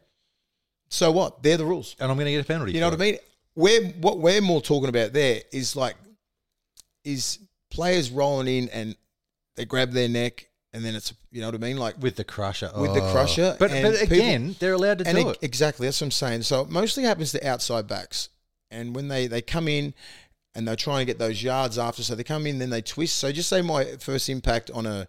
[0.89, 1.41] So what?
[1.41, 1.95] They're the rules.
[1.99, 2.73] And I'm going to get a penalty.
[2.73, 3.17] You know what I mean?
[3.55, 5.95] We're what we're more talking about there is like
[7.03, 8.95] is players rolling in and
[9.55, 12.23] they grab their neck and then it's you know what I mean like With the
[12.23, 12.71] crusher.
[12.75, 13.11] With the Oh.
[13.11, 16.07] crusher But, and but people- again, they're allowed to and do it- exactly that's what
[16.07, 16.43] I'm saying.
[16.43, 18.29] So it mostly happens to outside backs,
[18.69, 19.93] and when they they come in
[20.55, 23.15] and they're trying to get those yards after, so they come in then they twist.
[23.17, 25.07] So just say my first impact on a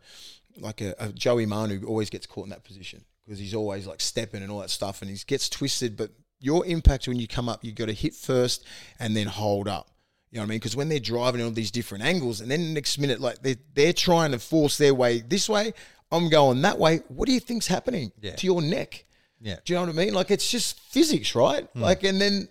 [0.59, 4.01] like a, a Joey Manu always gets caught in that position because he's always like
[4.01, 5.96] stepping and all that stuff, and he gets twisted.
[5.96, 8.64] But your impact when you come up, you got to hit first
[8.98, 9.92] and then hold up.
[10.33, 10.59] You know what I mean?
[10.61, 13.42] Because when they're driving in all these different angles, and then the next minute, like
[13.42, 15.75] they're, they're trying to force their way this way,
[16.11, 17.03] I'm going that way.
[17.09, 18.35] What do you think's happening Yeah.
[18.37, 19.05] to your neck?
[19.42, 19.57] Yeah.
[19.64, 20.14] Do you know what I mean?
[20.14, 21.68] Like it's just physics, right?
[21.75, 21.83] Hmm.
[21.83, 22.49] Like, and then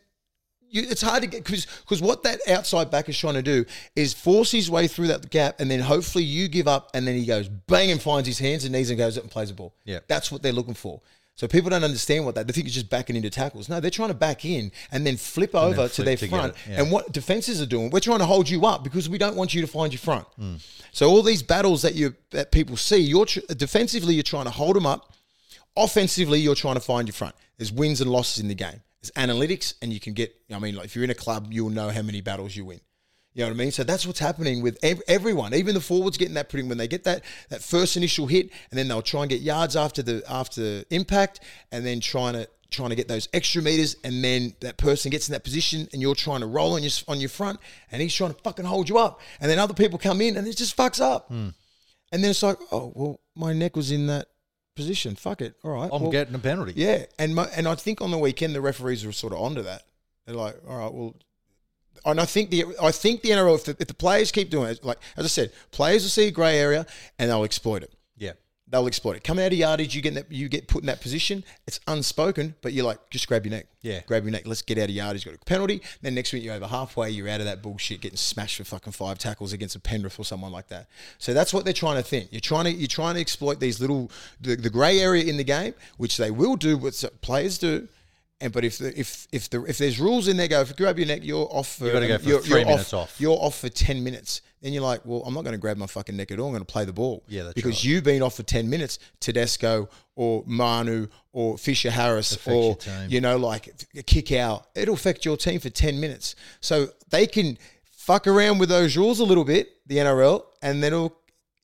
[0.70, 3.66] you, it's hard to get because because what that outside back is trying to do
[3.96, 7.16] is force his way through that gap, and then hopefully you give up, and then
[7.16, 9.56] he goes bang and finds his hands and knees and goes up and plays the
[9.56, 9.74] ball.
[9.86, 10.00] Yeah.
[10.08, 11.02] that's what they're looking for.
[11.36, 12.46] So people don't understand what that.
[12.46, 13.68] They think it's just backing into tackles.
[13.68, 16.30] No, they're trying to back in and then flip over to flip their to get
[16.30, 16.54] front.
[16.54, 16.82] it, yeah.
[16.82, 19.54] And what defenses are doing, we're trying to hold you up because we don't want
[19.54, 20.28] you to find your front.
[20.38, 20.56] Hmm.
[20.92, 24.52] So all these battles that you that people see, you're tr- defensively you're trying to
[24.52, 25.14] hold them up.
[25.78, 27.34] Offensively, you're trying to find your front.
[27.58, 28.82] There's wins and losses in the game.
[29.02, 30.36] There's analytics, and you can get.
[30.54, 32.82] I mean, like if you're in a club, you'll know how many battles you win.
[33.34, 33.72] You know what I mean?
[33.72, 35.54] So that's what's happening with ev- everyone.
[35.54, 38.78] Even the forwards getting that pretty when they get that that first initial hit, and
[38.78, 41.40] then they'll try and get yards after the after impact,
[41.72, 45.30] and then trying to trying to get those extra meters, and then that person gets
[45.30, 47.60] in that position, and you're trying to roll on your on your front,
[47.92, 50.46] and he's trying to fucking hold you up, and then other people come in, and
[50.48, 51.50] it just fucks up, hmm.
[52.12, 54.28] and then it's like, oh well, my neck was in that
[54.76, 55.16] position.
[55.16, 56.74] Fuck it, all right, I'm well, getting a penalty.
[56.76, 59.62] yeah, and mo- and I think on the weekend the referees were sort of onto
[59.64, 59.84] that.
[60.26, 61.16] They're like, all right, well,
[62.06, 64.70] and I think the I think the NRL if the, if the players keep doing
[64.70, 66.86] it, like as I said, players will see a grey area
[67.20, 67.94] and they'll exploit it.
[68.18, 68.34] Yeah.
[68.68, 69.24] They'll exploit it.
[69.24, 71.44] Coming out of yardage, you get that, you get put in that position.
[71.68, 73.68] It's unspoken, but you're like, just grab your neck.
[73.82, 74.00] Yeah.
[74.08, 74.44] grab your neck.
[74.46, 75.26] Let's get out of yardage.
[75.26, 75.82] Got a penalty.
[76.02, 77.10] Then next week you're over halfway.
[77.10, 80.24] You're out of that bullshit, getting smashed for fucking five tackles against a Penrith or
[80.24, 80.88] someone like that.
[81.18, 82.30] So that's what they're trying to think.
[82.32, 84.10] You're trying to you're trying to exploit these little
[84.40, 86.78] the, the grey area in the game, which they will do.
[86.78, 87.88] What players do.
[88.42, 90.76] And but if the, if if the if there's rules in there, go if you
[90.76, 93.16] grab your neck, you're off for You gotta go for you're, 3 you're minutes off.
[93.20, 94.42] You're off for ten minutes.
[94.62, 96.46] Then you're like, well, I'm not going to grab my fucking neck at all.
[96.46, 97.24] I'm going to play the ball.
[97.28, 97.84] Yeah, that's because right.
[97.84, 102.78] you've been off for 10 minutes, Tedesco or Manu or Fisher Harris or,
[103.08, 104.68] you know, like a kick out.
[104.76, 106.36] It'll affect your team for 10 minutes.
[106.60, 111.10] So they can fuck around with those rules a little bit, the NRL, and then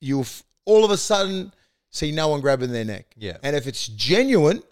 [0.02, 0.26] you'll
[0.66, 1.54] all of a sudden
[1.92, 3.14] see no one grabbing their neck.
[3.16, 3.38] Yeah.
[3.44, 4.64] And if it's genuine,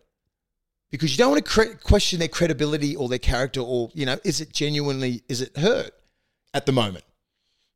[0.96, 4.18] because you don't want to cre- question their credibility or their character or, you know,
[4.24, 5.92] is it genuinely, is it hurt
[6.54, 7.04] at the moment?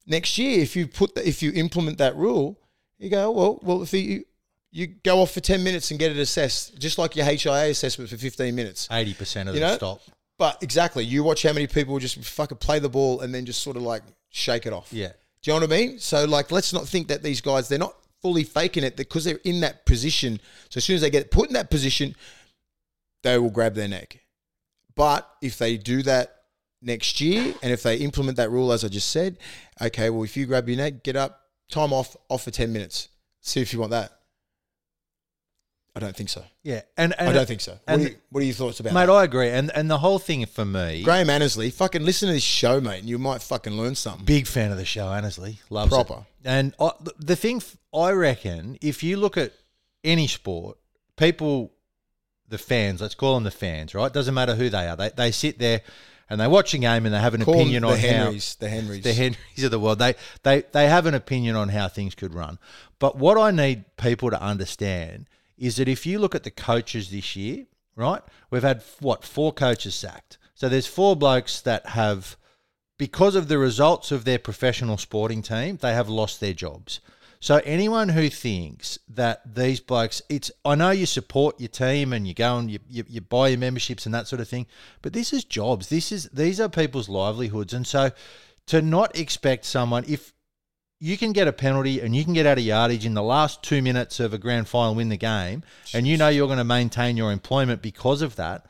[0.09, 2.59] next year, if you put the, if you implement that rule,
[2.97, 4.25] you go, well, well, if you
[4.71, 8.09] you go off for ten minutes and get it assessed, just like your HIA assessment
[8.09, 8.87] for fifteen minutes.
[8.89, 9.75] 80% of You them know?
[9.75, 10.01] stop.
[10.37, 13.61] But exactly, you watch how many people just fucking play the ball and then just
[13.61, 14.91] sort of like shake it off.
[14.91, 15.11] Yeah.
[15.41, 15.99] Do you know what I mean?
[15.99, 19.39] So like, let's not think that these guys they're not fully faking it because they're
[19.43, 20.39] in that position.
[20.69, 22.15] So as soon as they get put in that position,
[23.23, 24.19] they will grab their neck.
[24.95, 26.35] But if they do that
[26.81, 29.37] next year, and if they implement that rule as I just said,
[29.81, 33.09] okay, well if you grab your neck, get up, time off, off for ten minutes.
[33.41, 34.11] See if you want that.
[35.95, 36.43] I don't think so.
[36.63, 36.81] Yeah.
[36.97, 37.77] And, and I don't think so.
[37.85, 39.11] What, are, you, what are your thoughts about Mate, that?
[39.11, 39.49] I agree.
[39.49, 42.99] And and the whole thing for me, Graham Annesley, fucking listen to this show, mate,
[42.99, 44.23] and you might fucking learn something.
[44.23, 45.59] big fan of the show, Annesley.
[45.69, 45.95] Loves it.
[45.95, 46.25] Proper.
[46.45, 47.61] And I, the thing,
[47.93, 49.51] I reckon, if you look at
[50.03, 50.77] any sport,
[51.17, 51.73] people,
[52.49, 54.11] the fans, let's call them the fans, right?
[54.11, 54.95] Doesn't matter who they are.
[54.95, 55.81] They, they sit there
[56.29, 58.69] and they watch a game and they have an Call opinion on Henrys, how the
[58.69, 59.03] Henrys.
[59.03, 59.99] the Henrys of the world.
[59.99, 62.59] They they they have an opinion on how things could run.
[62.99, 67.09] But what I need people to understand is that if you look at the coaches
[67.09, 68.21] this year, right?
[68.49, 70.37] We've had what four coaches sacked.
[70.53, 72.37] So there's four blokes that have
[72.97, 76.99] because of the results of their professional sporting team, they have lost their jobs.
[77.41, 82.27] So anyone who thinks that these blokes, it's I know you support your team and
[82.27, 84.67] you go and you, you, you buy your memberships and that sort of thing,
[85.01, 85.87] but this is jobs.
[85.87, 88.11] This is these are people's livelihoods, and so
[88.67, 90.33] to not expect someone if
[90.99, 93.63] you can get a penalty and you can get out of yardage in the last
[93.63, 96.65] two minutes of a grand final, win the game, and you know you're going to
[96.65, 98.65] maintain your employment because of that.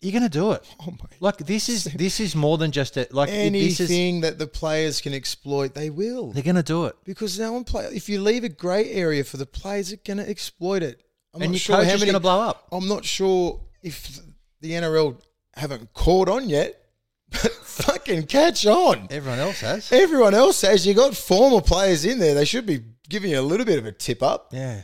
[0.00, 0.62] You're going to do it.
[0.80, 1.06] Oh my!
[1.20, 4.46] Like this is this is more than just a like this is Anything that the
[4.46, 6.32] players can exploit, they will.
[6.32, 6.96] they're going to do it.
[7.04, 7.86] Because no one play.
[7.86, 11.00] If you leave a grey area for the players, are going to exploit it.
[11.34, 12.66] I'm And not your sure coach how is many- gonna blow up.
[12.70, 14.20] I'm not sure if
[14.60, 15.20] the NRL
[15.56, 16.80] haven't caught on yet,
[17.30, 19.08] but fucking catch on.
[19.10, 19.90] Everyone else has.
[19.90, 20.86] Everyone else has.
[20.86, 22.34] You got former players in there.
[22.34, 24.50] They should be giving you a little bit of a tip up.
[24.52, 24.82] Yeah.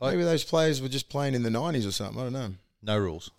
[0.00, 2.20] I- Maybe those players were just playing in the 90s or something.
[2.20, 2.54] I don't know.
[2.82, 3.30] No rules.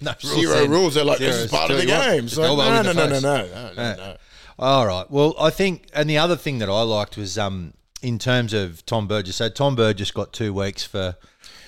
[0.00, 0.12] No.
[0.20, 0.94] Zero rules.
[0.94, 1.32] They're like, Zero.
[1.32, 2.22] this is part of the game.
[2.22, 4.16] just It's like, elbow no, no, no, no, no, no, no, no.
[4.58, 5.10] All right.
[5.10, 8.84] Well, I think, and the other thing that I liked was um in terms of
[8.86, 9.36] Tom Burgess.
[9.36, 11.16] So Tom Burgess got two weeks for,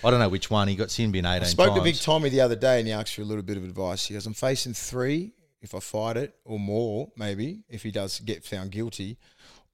[0.04, 0.68] I don't know which one.
[0.68, 1.78] He got sin bin eighteen I spoke times.
[1.78, 4.06] to Big Tommy the other day and he asked for a little bit of advice.
[4.06, 8.20] He goes, I'm facing three if I fight it, or more, maybe, if he does
[8.20, 9.16] get found guilty,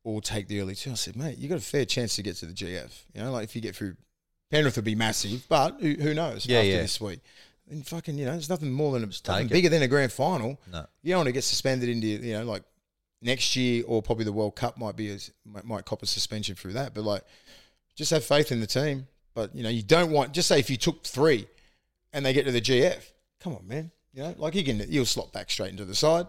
[0.05, 0.92] or take the early two.
[0.92, 2.90] I said, mate, you got a fair chance to get to the GF.
[3.12, 3.97] You know, like if you get through,
[4.51, 6.77] Penrith would be massive, but who, who knows Yeah, after yeah.
[6.83, 7.21] this week.
[7.72, 9.50] And fucking, you know, there's nothing more than a, nothing it.
[9.50, 10.61] bigger than a grand final.
[10.70, 10.87] No.
[11.02, 12.62] You don't want to get suspended into, you know, like
[13.22, 16.54] next year or probably the World Cup might be a, might, might cop a suspension
[16.54, 16.92] through that.
[16.94, 17.22] But like,
[17.96, 19.06] just have faith in the team.
[19.35, 21.46] But you know, you don't want just say if you took three
[22.12, 23.02] and they get to the GF,
[23.40, 23.90] come on, man.
[24.12, 26.26] You know, like you can you'll slot back straight into the side.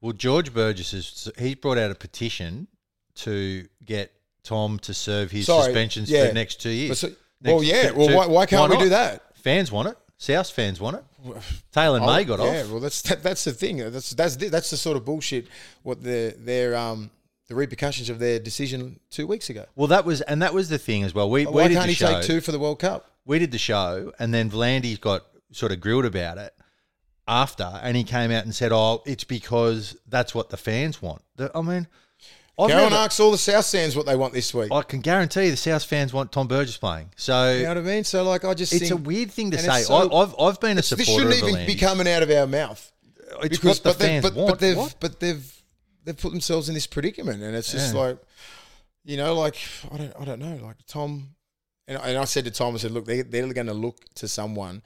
[0.00, 2.68] Well, George Burgess is he's brought out a petition
[3.16, 6.22] to get Tom to serve his Sorry, suspensions yeah.
[6.22, 7.00] for the next two years.
[7.00, 7.08] So-
[7.42, 7.90] Next well, yeah.
[7.90, 9.36] two- Well, why, why can't we do that?
[9.36, 9.98] Fans want it.
[10.18, 11.04] South fans want it.
[11.72, 12.46] Taylor Oh, May got off.
[12.46, 12.70] yeah, off.
[12.70, 13.78] well, that's that, that's the thing.
[13.90, 15.46] That's that's the, that's the sort of bullshit.
[15.82, 17.10] What the their um
[17.48, 19.66] the repercussions of their decision two weeks ago.
[19.76, 21.28] Well, that was and that was the thing as well.
[21.30, 22.12] We, we Why did can't the he show.
[22.20, 23.10] take two for the World Cup?
[23.24, 26.54] we did the show, and then V'landys got sort of grilled about it
[27.28, 31.22] after, and he came out and said, "Oh, it's because that's what the fans want."
[31.36, 31.88] The- I mean,
[32.58, 34.72] I've Go and never- ask all the South Sands what they want this week.
[34.72, 37.10] I can guarantee you, the South fans want Tom Burgess playing.
[37.16, 38.04] So you know what I mean?
[38.04, 39.78] So like, I just it's a weird thing to and say.
[39.80, 42.22] it's so- I, I've I've been a supporter this shouldn't of even be coming out
[42.22, 42.92] of our mouth.
[43.42, 44.48] It's what the but they've- fans but, want.
[44.52, 44.94] But they've What?
[45.00, 45.62] but they've
[46.04, 48.00] they've put themselves in this predicament, and it's just Yeah.
[48.00, 48.18] like,
[49.04, 49.56] you know, like
[49.92, 51.34] I don't I don't know, like Tom,
[51.86, 54.28] and, and I said to Tom, I said, look, they they're going to look to
[54.28, 54.82] someone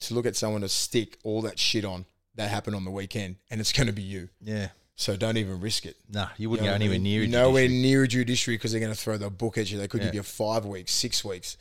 [0.00, 3.36] to look at someone to stick all that shit on that happened on the weekend,
[3.50, 4.28] and it's going to be you.
[4.40, 5.96] Yeah, So don't even risk it.
[6.10, 7.22] nah, you You wouldn't know go anywhere near.
[7.22, 7.82] a nowhere judiciary.
[7.82, 9.78] near a judiciary because they're going to throw the book at you.
[9.78, 10.06] They could Yeah.
[10.08, 11.56] give you five weeks, six weeks.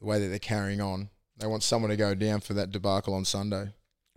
[0.00, 3.14] The way that they're carrying on, they want someone to go down for that debacle
[3.14, 3.72] on Sunday.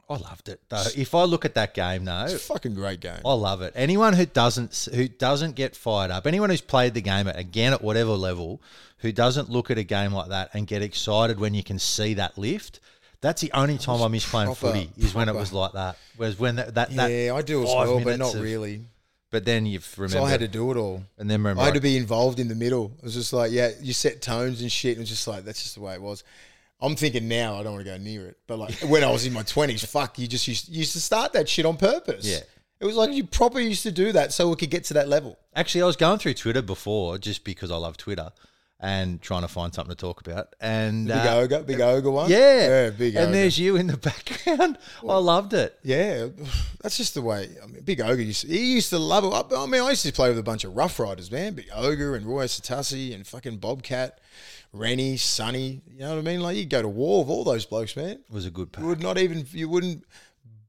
[0.10, 0.62] I loved it.
[0.70, 0.84] Though.
[0.96, 3.20] If I look at that game, though, It's a fucking great game.
[3.26, 3.74] I love it.
[3.76, 7.74] Anyone who doesn't who doesn't get fired up, anyone who's played the game at, again
[7.74, 8.62] at whatever level,
[9.00, 12.14] who doesn't look at a game like that and get excited when you can see
[12.14, 12.80] that lift,
[13.22, 15.98] that's the only time I miss playing proper- footy is when it was like that.
[16.18, 18.82] Whereas when that that, that yeah, I do as well, but not of- really.
[19.30, 21.04] But then you've So remembered, I had to do it all.
[21.18, 22.94] and then remember, I had to be involved in the middle.
[23.00, 24.92] It was just like, yeah, you set tones and shit.
[24.92, 26.24] And it was just like, that's just the way it was.
[26.80, 28.38] I'm thinking now I don't want to go near it.
[28.48, 31.34] But like when I was in my 20s, fuck, you just used, used to start
[31.34, 32.26] that shit on purpose.
[32.26, 32.40] Yeah.
[32.80, 35.10] It was like you properly used to do that so we could get to that
[35.10, 35.38] level.
[35.54, 38.30] Actually, I was going through Twitter before just because I love Twitter
[38.80, 40.56] and trying to find something to talk about.
[40.62, 42.30] And Big uh, ogre, big ogre one.
[42.30, 43.32] yeah, Yeah, big And ogre.
[43.34, 43.98] there's you in the
[44.46, 44.78] background.
[45.08, 45.78] I loved it.
[45.84, 46.28] Yeah,
[46.82, 47.50] that's just the way.
[47.64, 49.56] I mean, Big Ogre used to, he used to love it.
[49.56, 51.54] I mean, I used to play with a bunch of Rough Riders, man.
[51.56, 54.20] Big Ogre and Roy Asotasi and fucking Bobcat,
[54.74, 55.82] Rennie, Sonny.
[55.92, 56.42] You know what I mean?
[56.42, 58.10] Like you'd go to war with all those blokes, man.
[58.12, 58.84] It was a good pack.
[58.84, 60.04] You would not even you wouldn't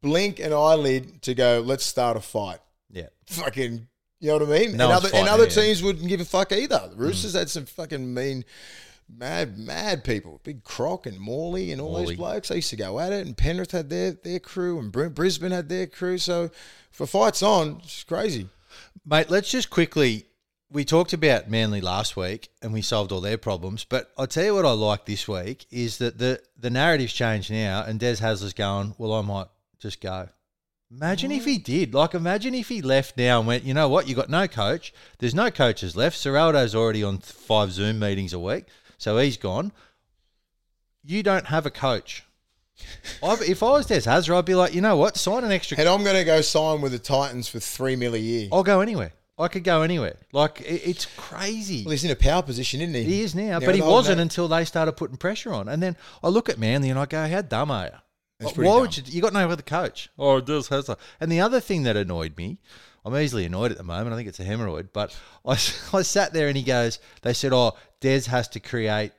[0.01, 1.63] blink an eyelid to go.
[1.65, 2.61] Let's start a fight.
[2.91, 3.09] Yeah.
[3.27, 3.87] Fucking,
[4.21, 4.77] you know what I mean?
[4.77, 5.65] No and other and other anyone.
[5.65, 6.67] teams wouldn't give a fuck either.
[6.69, 7.01] The mm-hmm.
[7.01, 8.45] Roosters had some fucking mean.
[9.11, 10.39] Mad, mad people.
[10.45, 12.07] Big Croc and Morley and all Morley.
[12.09, 12.49] those blokes.
[12.49, 13.27] They used to go at it.
[13.27, 16.19] And Penrith had their their crew, and Br- Brisbane had their crew.
[16.19, 16.51] So,
[16.91, 18.49] for fights on, it's crazy.
[19.07, 20.27] Mate, let's just quickly.
[20.71, 23.85] We talked about Manly last week and we solved all their problems.
[23.85, 27.51] But I'll tell you what I like this week is that the, the narrative's changed
[27.51, 29.47] now and Des Hasler's going, well, I might
[29.79, 30.29] just go.
[30.91, 31.65] Imagine if he mm.
[31.65, 31.95] did.
[31.95, 34.09] Like, imagine if he left now and went, you know what?
[34.09, 34.93] You got no coach.
[35.19, 36.17] There's no coaches left.
[36.17, 38.65] Serraldo's already on five Zoom meetings a week.
[38.97, 39.73] So he's gone.
[41.05, 42.25] You don't have a coach.
[43.23, 45.17] I, if I was Des Hasler, I'd be like, you know what?
[45.17, 48.15] Sign an extra And I'm going to go sign with the Titans for three mil
[48.15, 48.49] a year.
[48.53, 49.13] I'll go anywhere.
[49.39, 50.17] I could go anywhere.
[50.33, 51.85] Like it, it's crazy.
[51.85, 53.05] Well, he's in a power position, isn't he?
[53.05, 55.69] he is now, Yeah, but he wasn't man- until they started putting pressure on.
[55.69, 57.99] And then I look at Manly and I go, "How dumb are you?
[58.41, 58.81] That's Why dumb.
[58.83, 59.03] would you?
[59.07, 60.11] You got no other coach.
[60.19, 60.97] Oh, it Des Hasler.
[61.21, 62.59] And the other thing that annoyed me,
[63.05, 64.13] I'm easily annoyed at the moment.
[64.13, 64.89] I think it's a hemorrhoid.
[64.93, 69.13] But I, I sat there and he goes, they said, "Oh, Des has to create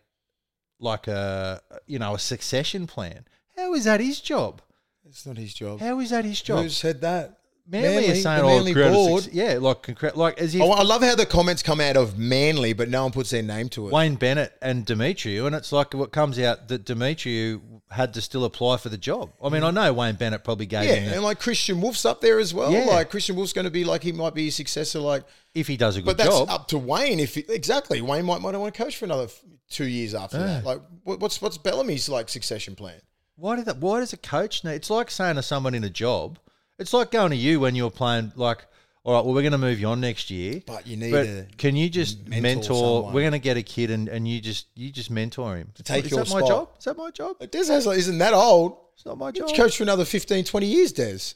[0.79, 3.25] like a you know a succession plan."
[3.57, 4.61] How is that his job?
[5.05, 5.79] It's not his job.
[5.81, 6.63] How is that his job?
[6.63, 7.35] Who said that?
[7.67, 10.39] Manly, Manly- is saying, the "Oh, Manly create a board- suc- yeah, like concre- like
[10.39, 13.11] as if Oh, I love how the comments come out of Manly, but no one
[13.11, 13.91] puts their name to it.
[13.93, 18.45] Wayne Bennett and Demetriou, and it's like what comes out that Demetriou had to still
[18.45, 19.31] apply for the job.
[19.43, 22.05] I mean, I know Wayne Bennett probably gave yeah, him the, and like Christian Wolf's
[22.05, 22.71] up there as well.
[22.71, 22.85] Yeah.
[22.85, 24.99] Like Christian Wolf's going to be like he might be a successor.
[24.99, 25.23] Like,
[25.55, 26.17] if he does a good job.
[26.17, 26.49] but good that's job.
[26.49, 27.19] up to Wayne.
[27.19, 30.37] If he, exactly, Wayne might might want to coach for another f- two years after
[30.37, 30.63] that.
[30.63, 33.01] Like, what, what's what's Bellamy's like succession plan?
[33.35, 33.77] Why did that?
[33.77, 34.73] Why does a coach need?
[34.73, 36.37] It's like saying to someone in a job.
[36.77, 38.33] It's like going to you when you're playing.
[38.35, 38.67] Like,
[39.03, 41.23] all right, well, we're going to move you on next year, But you need But
[41.23, 43.11] to can you just mentor mentor?
[43.11, 45.83] We're going to get a kid, and, and you just you just mentor him to
[45.83, 46.69] take Is your that my job?
[46.77, 47.37] Is that my job?
[47.39, 48.77] Like, Des Hasler isn't that old.
[48.95, 49.47] It's not my job.
[49.47, 51.35] could coach for another 15, 20 years, Des.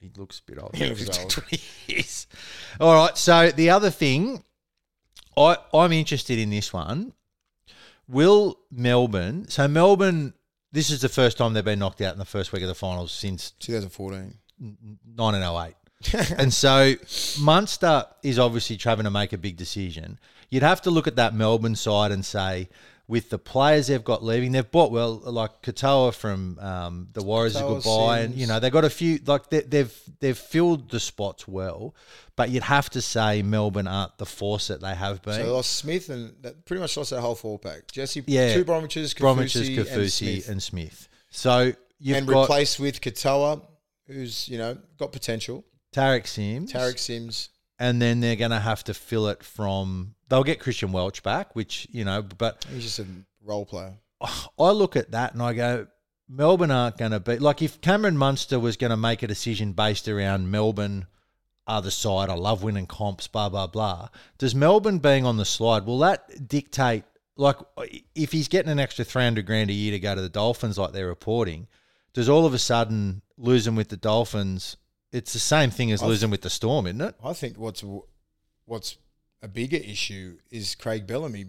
[0.00, 0.74] He looks a bit old.
[0.74, 1.28] He looks old.
[1.28, 2.26] 20 years.
[2.80, 3.16] All right.
[3.18, 4.42] So the other thing,
[5.36, 7.12] I I'm interested in this one.
[8.08, 9.48] Will Melbourne?
[9.48, 10.34] So Melbourne.
[10.72, 12.76] This is the first time they've been knocked out in the first week of the
[12.76, 14.38] finals since 2014.
[14.60, 15.74] 1908.
[15.74, 15.74] and
[16.50, 16.94] so
[17.40, 20.18] Munster is obviously trying to make a big decision.
[20.48, 22.68] You'd have to look at that Melbourne side and say,
[23.10, 27.56] with the players they've got leaving, they've bought well, like Katoa from um, the Warriors
[27.56, 31.00] Katoa, goodbye, and you know they've got a few like they, they've they've filled the
[31.00, 31.92] spots well,
[32.36, 35.34] but you'd have to say Melbourne aren't the force that they have been.
[35.34, 37.90] So they lost Smith and that pretty much lost their whole four pack.
[37.90, 38.54] Jesse, Yeah.
[38.54, 41.08] two Bromwiches, Bromwich's, Kaufusi, and Kaufusi, and Smith.
[41.30, 43.60] So you've and got replaced with Katoa,
[44.06, 45.64] who's you know got potential.
[45.92, 47.48] Tariq Sims, Tariq Sims.
[47.78, 50.14] and then they're going to have to fill it from.
[50.28, 53.06] They'll get Christian Welch back, which you know, but He's just a
[53.44, 53.94] role player.
[54.58, 55.86] I look at that and I go,
[56.28, 59.72] Melbourne aren't going to be like if Cameron Munster was going to make a decision
[59.72, 61.06] based around Melbourne,
[61.66, 64.08] other side, I love winning comps, blah blah blah.
[64.38, 67.04] Does Melbourne being on the slide will that dictate?
[67.36, 67.56] Like,
[68.14, 70.76] if he's getting an extra three hundred grand a year to go to the Dolphins,
[70.78, 71.66] like they're reporting,
[72.12, 74.76] does all of a sudden losing with the Dolphins?
[75.12, 77.14] It's the same thing as losing with the Storm, isn't it?
[77.24, 77.82] I think what's
[78.64, 78.96] what's
[79.42, 81.46] a bigger issue is Craig Bellamy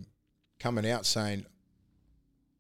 [0.59, 1.45] coming out saying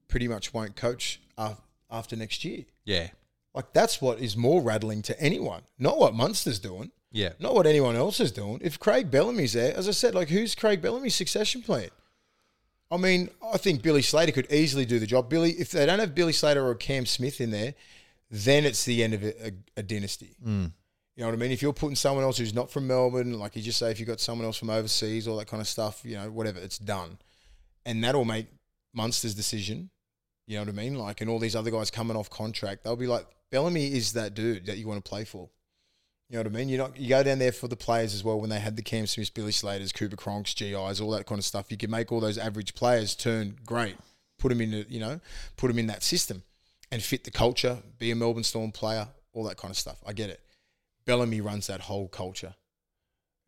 [0.07, 2.65] pretty much won't coach af- after next year.
[2.85, 3.09] Yeah,
[3.53, 7.33] Like that's what is more rattling to anyone, not what Munster's doing, yeah.
[7.39, 8.59] not what anyone else is doing.
[8.61, 11.89] If Craig Bellamy's there, as I said, like who's Craig Bellamy's succession plan?
[12.91, 15.29] I mean, I think Billy Slater could easily do the job.
[15.29, 17.73] Billy, if they don't have Billy Slater or Cam Smith in there,
[18.29, 20.35] then it's the end of a, a, a dynasty.
[20.45, 20.71] Mm.
[21.15, 21.51] You know what I mean?
[21.51, 24.07] If you're putting someone else who's not from Melbourne, like you just say, if you've
[24.07, 27.17] got someone else from overseas, all that kind of stuff, you know, whatever, it's done,
[27.85, 28.47] and that'll make
[28.93, 29.89] Munster's decision.
[30.47, 30.95] You know what I mean?
[30.95, 34.33] Like, and all these other guys coming off contract, they'll be like, Bellamy is that
[34.33, 35.49] dude that you want to play for.
[36.29, 36.69] You know what I mean?
[36.69, 38.39] You not you go down there for the players as well.
[38.39, 41.43] When they had the Cam Smiths, Billy Slaters, Cooper Cronks, GIs, all that kind of
[41.43, 43.97] stuff, you can make all those average players turn great.
[44.39, 45.19] Put them in, you know,
[45.57, 46.43] put them in that system,
[46.89, 47.79] and fit the culture.
[47.99, 50.01] Be a Melbourne Storm player, all that kind of stuff.
[50.07, 50.39] I get it.
[51.11, 52.55] Bellamy runs that whole culture,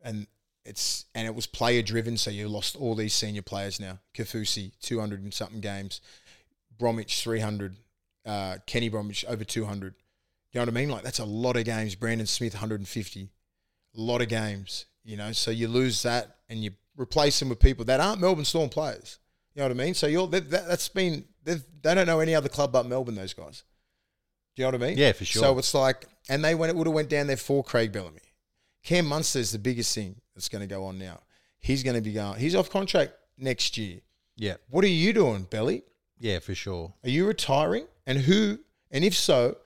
[0.02, 0.26] and
[0.66, 2.18] it's and it was player driven.
[2.18, 4.00] So you lost all these senior players now.
[4.14, 6.02] Kaufusi, two hundred and something games.
[6.78, 7.76] Bromwich, three hundred.
[8.26, 9.94] Uh, Kenny Bromwich over two hundred.
[10.52, 10.90] You know what I mean?
[10.90, 11.94] Like that's a lot of games.
[11.94, 13.30] Brandon Smith, 150.
[13.96, 14.84] A lot of games.
[15.02, 18.44] You know, so you lose that and you replace them with people that aren't Melbourne
[18.44, 19.20] Storm players.
[19.54, 19.94] You know what I mean?
[19.94, 23.14] So you're that, that, that's been they don't know any other club but Melbourne.
[23.14, 23.64] Those guys.
[24.56, 24.98] Do you know what I mean?
[24.98, 25.42] Yeah, for sure.
[25.42, 28.20] So it's like, and they went it would have went down there for Craig Bellamy.
[28.82, 31.20] Cam Munster is the biggest thing that's going to go on now.
[31.58, 32.38] He's going to be going.
[32.38, 34.00] He's off contract next year.
[34.36, 35.84] Yeah, What are you doing, Belly?
[36.18, 36.92] yeah, for sure.
[37.04, 37.86] Are you retiring?
[38.06, 38.58] And who?
[38.90, 39.56] And if so,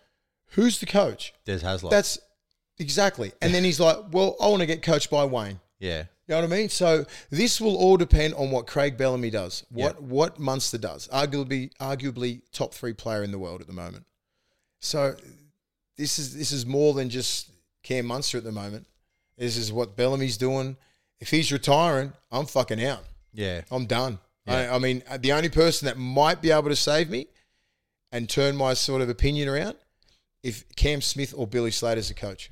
[0.52, 1.32] who's the coach?
[1.44, 1.90] Des Hasler.
[1.90, 2.18] That's
[2.78, 3.32] exactly.
[3.42, 6.40] And then he's like, "Well, I want to get coached by Wayne." yeah, You know
[6.42, 6.68] what I mean?
[6.68, 10.06] So this will all depend on what Craig Bellamy does, what Yeah.
[10.06, 11.08] what Munster does.
[11.08, 14.04] Arguably, arguably top three player in the world at the moment.
[14.80, 15.16] So
[15.96, 17.50] this is this is more than just
[17.82, 18.86] Cam Munster at the moment.
[19.36, 20.76] This is what Bellamy's doing.
[21.20, 23.04] If he's retiring, I'm fucking out.
[23.32, 23.62] yeah.
[23.70, 24.18] I'm done.
[24.46, 24.54] Yeah.
[24.72, 27.26] I, I mean, the only person that might be able to save me
[28.12, 29.76] and turn my sort of opinion around,
[30.42, 32.50] if Cam Smith or Billy Slater's a coach.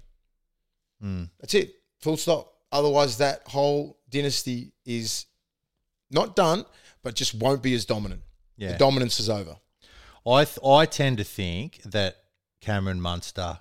[1.03, 1.31] Mm.
[1.41, 1.75] That's it.
[2.01, 2.53] Full stop.
[2.73, 5.27] Otherwise, that whole dynasty is
[6.11, 6.65] not done,
[7.03, 8.21] but just won't be as dominant.
[8.57, 8.73] Yeah.
[8.73, 9.57] The dominance is over.
[10.27, 12.17] I th- I tend to think that
[12.61, 13.59] Cameron Munster.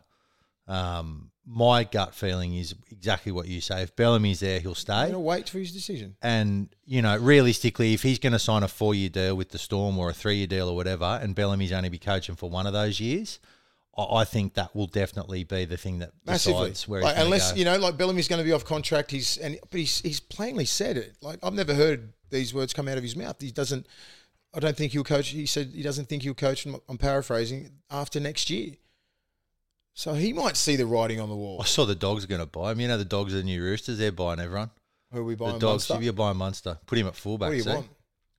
[0.67, 3.83] Um, my gut feeling is exactly what you say.
[3.83, 5.11] If Bellamy's there, he'll stay.
[5.11, 6.15] to wait for his decision.
[6.23, 9.99] And you know, realistically, if he's going to sign a four-year deal with the Storm
[9.99, 12.99] or a three-year deal or whatever, and Bellamy's only be coaching for one of those
[12.99, 13.39] years,
[13.95, 16.69] I, I think that will definitely be the thing that Massively.
[16.69, 17.59] decides where Like, unless, go.
[17.59, 20.65] you know, like Bellamy's going to be off contract, he's and but he's he's plainly
[20.65, 21.15] said it.
[21.21, 23.39] Like I've never heard these words come out of his mouth.
[23.39, 23.85] He doesn't
[24.55, 28.19] I don't think he'll coach he said he doesn't think he'll coach I'm paraphrasing after
[28.19, 28.75] next year.
[29.93, 31.59] So he might see the writing on the wall.
[31.61, 32.79] I saw the dogs are going to buy him.
[32.81, 33.97] You know the dogs are the new roosters.
[33.97, 34.71] They're buying everyone.
[35.11, 35.53] Who are we buying?
[35.53, 35.89] the dogs.
[35.89, 36.03] Munster?
[36.03, 37.47] You're buying Munster, put him at fullback.
[37.47, 37.69] What do you see?
[37.69, 37.87] want?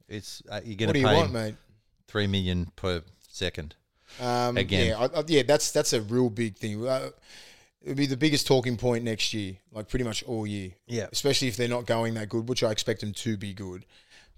[0.09, 1.55] It's uh, you're going What to do you pay want, mate?
[2.09, 3.75] three million per second.
[4.21, 4.89] Um, Again.
[4.89, 6.87] yeah, I, I, yeah, that's that's a real big thing.
[6.87, 7.11] Uh,
[7.83, 10.73] it'll be the biggest talking point next year, like pretty much all year.
[10.87, 11.07] Yeah.
[11.11, 13.85] especially if they're not going that good, which I expect them to be good.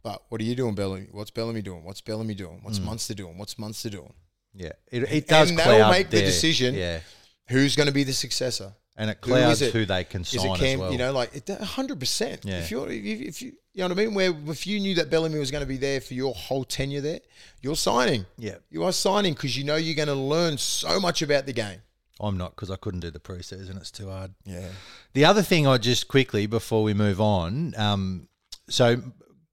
[0.03, 1.09] But what are you doing, Bellamy?
[1.11, 1.85] What's Bellamy doing?
[1.85, 2.59] What's Bellamy doing?
[2.59, 2.65] Mm.
[2.65, 3.37] What's Munster doing?
[3.37, 4.13] What's Munster doing?
[4.55, 5.51] Yeah, it, it does.
[5.51, 6.75] And they'll make the decision.
[6.75, 7.01] Yeah,
[7.49, 8.73] Who's going to be the successor?
[8.99, 9.73] and it Who clouds it?
[9.73, 10.61] who they can Is it Cam?
[10.61, 10.93] as well.
[10.93, 12.45] You know, like hundred percent.
[12.45, 12.59] Yeah.
[12.59, 15.09] If you're, if, if you, you know what I mean, where if you knew that
[15.09, 17.21] Bellamy was going to be there for your whole tenure there,
[17.63, 18.27] you're signing.
[18.37, 18.57] Yeah.
[18.71, 21.81] you are signing because you know you're going to learn so much about the game.
[22.21, 23.77] I'm not because I couldn't do the preseason.
[23.77, 24.35] It's too hard.
[24.45, 24.67] Yeah.
[25.13, 28.29] The other thing I just quickly before we move on, um,
[28.69, 29.01] so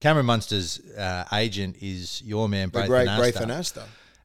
[0.01, 3.07] Cameron Munster's uh, agent is your man, The Braith great.
[3.07, 3.35] Rafe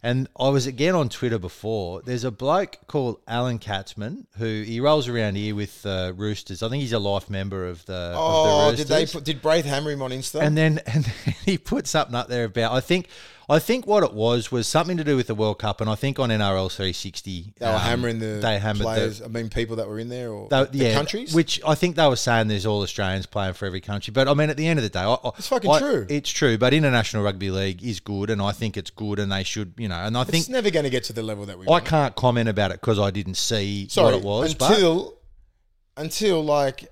[0.03, 2.01] And I was again on Twitter before.
[2.03, 6.63] There's a bloke called Alan Katzman who he rolls around here with uh, Roosters.
[6.63, 8.15] I think he's a life member of the.
[8.17, 10.41] Oh, of the did they put, did Braith hammer him on Insta?
[10.41, 13.09] And then and then he put something up there about I think
[13.51, 15.97] I think what it was was something to do with the World Cup, and I
[15.97, 19.19] think on NRL 360 they were um, hammering the they hammered players.
[19.19, 21.35] the, I mean, people that were in there or the, the yeah, countries.
[21.35, 24.13] which I think they were saying there's all Australians playing for every country.
[24.13, 26.07] But I mean, at the end of the day, I, It's fucking I- true.
[26.09, 26.57] It's true.
[26.59, 29.89] But international rugby league is good, and I think it's good, and they should, you
[29.89, 31.67] know, and I think it's never going to get to the level that we.
[31.67, 31.85] I want.
[31.87, 34.55] can't comment about it because I didn't see Sorry, what it was.
[34.55, 35.19] but until
[35.97, 36.89] until like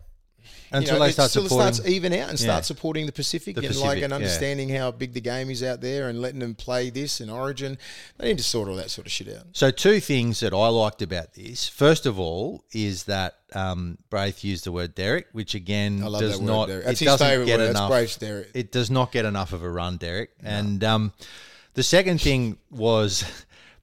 [0.73, 2.47] until you know, they it- start starts even out and Yeah.
[2.47, 4.17] start supporting the Pacific The and like Pacific, and yeah.
[4.17, 7.79] understanding how big the game is out there and letting them play this in Origin.
[8.19, 9.45] They need to sort all that sort of shit out.
[9.53, 11.69] So, two things that I liked about this.
[11.69, 16.21] First of all, is that um, Braith used the word Derek, which again I love
[16.21, 16.69] does that word, not.
[16.69, 16.87] Derek.
[16.87, 17.67] It his doesn't get word.
[17.67, 17.91] That's enough.
[17.91, 18.51] Braith's Derek.
[18.55, 20.31] It does not get enough of a run, Derek.
[20.43, 21.13] And um,
[21.75, 23.25] the second thing was.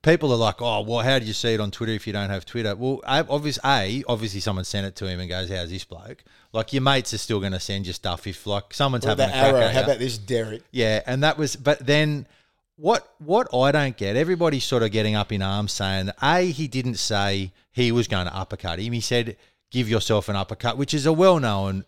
[0.06, 2.30] People are like, oh, well, how do you see it on Twitter if you don't
[2.30, 2.76] have Twitter?
[2.76, 6.74] Well, obviously, a obviously someone sent it to him and goes, "How's this bloke?" Like
[6.74, 9.36] your mates are still going to send you stuff if like someone's What having about
[9.36, 9.66] a crack arrow?
[9.66, 10.62] at How about this, Derek?
[10.70, 12.28] Yeah, and that was, but then
[12.76, 13.16] what?
[13.18, 17.00] What I don't get, everybody's sort of getting up in arms saying, a he didn't
[17.00, 18.94] say he was going to uppercut him.
[18.94, 19.38] He said,
[19.72, 21.84] "Give yourself an uppercut," which is a well-known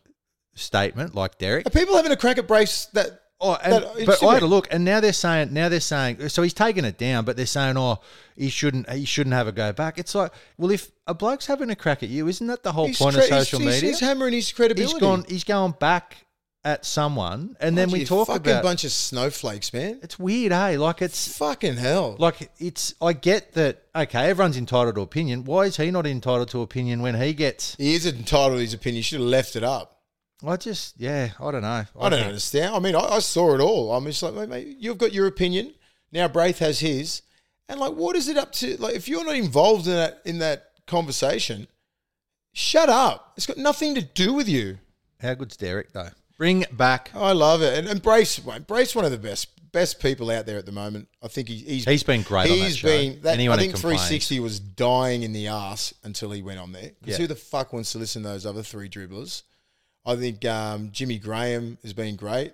[0.56, 1.68] statement, like Derek.
[1.68, 3.26] Are people having a crack at Braith that?
[3.40, 6.28] Oh, and, that- but I had a look, and now they're saying, now they're saying,
[6.30, 8.00] so he's taking it down, but they're saying, oh,
[8.36, 10.00] he shouldn't, he shouldn't have a go back.
[10.00, 12.88] It's like, well, if a bloke's having a crack at you, isn't that the whole
[12.88, 13.90] He's point of social he's, media?
[13.90, 14.92] He's hammering his credibility.
[14.94, 16.18] he's gone, he's going back
[16.66, 18.64] at someone, and then we talk fucking about.
[18.64, 20.00] bunch of snowflakes, man.
[20.02, 20.78] it's weird, eh?
[20.78, 22.16] Like it's Fucking hell.
[22.20, 22.94] like it's.
[23.02, 23.84] I get that.
[23.96, 25.46] Okay, everyone's entitled to opinion.
[25.46, 27.76] Why is he not entitled to opinion when he gets?
[27.76, 28.98] he is entitled to his opinion.
[28.98, 29.97] He should have left it up.
[30.46, 31.68] I just, yeah, I don't know.
[32.00, 32.76] I don't think- understand.
[32.76, 33.94] I mean, I, I saw it all.
[33.94, 35.74] I'm just like, mate, mate, you've got your opinion.
[36.12, 37.22] Now Braith has his,
[37.68, 38.78] and like, what is it up to?
[38.78, 41.68] Like, if you're not involved in that in that conversation,
[42.54, 43.34] shut up.
[43.36, 44.78] It's got nothing to do with you.
[45.22, 46.10] How good's Derek though?
[46.38, 47.10] Bring back.
[47.16, 50.58] I love it, and, and Braith, Braith, one of the best best people out there
[50.58, 51.08] at the moment.
[51.22, 52.88] I think he, he's He's been great on that He's show.
[52.88, 53.22] been.
[53.24, 54.02] That, Anyone I who think complains.
[54.08, 56.92] 360 was dying in the ass until he went on there.
[57.02, 57.24] Because Yeah.
[57.24, 59.44] who the fuck wants to listen to those other three dribblers?
[60.08, 62.54] I think um, Jimmy Graham has been great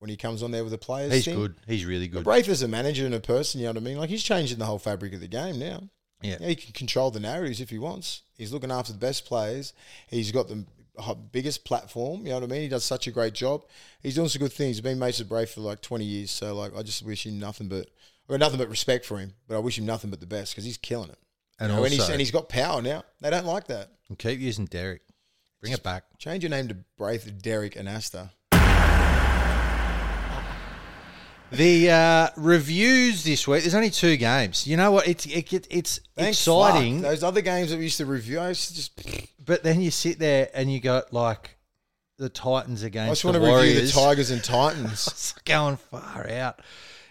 [0.00, 1.12] when he comes on there with the players.
[1.12, 1.36] He's thing.
[1.36, 1.54] good.
[1.66, 2.24] He's really good.
[2.24, 3.98] Braith as a manager and a person, you know what I mean?
[3.98, 5.84] Like he's changing the whole fabric of the game now.
[6.22, 6.36] Yeah.
[6.38, 8.22] he can control the narratives if he wants.
[8.36, 9.72] He's looking after the best players.
[10.08, 10.64] He's got the
[11.32, 12.22] biggest platform.
[12.22, 12.62] You know what I mean?
[12.62, 13.64] He does such a great job.
[14.02, 14.76] He's doing some good things.
[14.76, 16.30] He's been mates with Braith for like twenty years.
[16.30, 17.88] So like, I just wish him nothing but,
[18.28, 19.34] or nothing but respect for him.
[19.48, 21.18] But I wish him nothing but the best because he's killing it.
[21.58, 23.04] And You know, and, he's, also- and he's got power now.
[23.20, 23.90] They don't like that.
[24.08, 25.02] And keep using Derek.
[25.60, 26.04] Bring it back.
[26.18, 28.30] Change your name to Braith, Derek, and Asta.
[31.52, 33.62] The uh, reviews this week.
[33.62, 34.66] There's only two games.
[34.66, 35.08] You know what?
[35.08, 37.10] It's it, it, it's Thank exciting, fuck.
[37.10, 39.44] Those other games that we used to review, I used to just.
[39.44, 41.58] but then you sit there and you go like
[42.18, 43.08] the Titans against.
[43.08, 43.92] I just the want to review the Warriors.
[43.92, 45.08] Tigers and Titans.
[45.10, 46.60] It's going far out.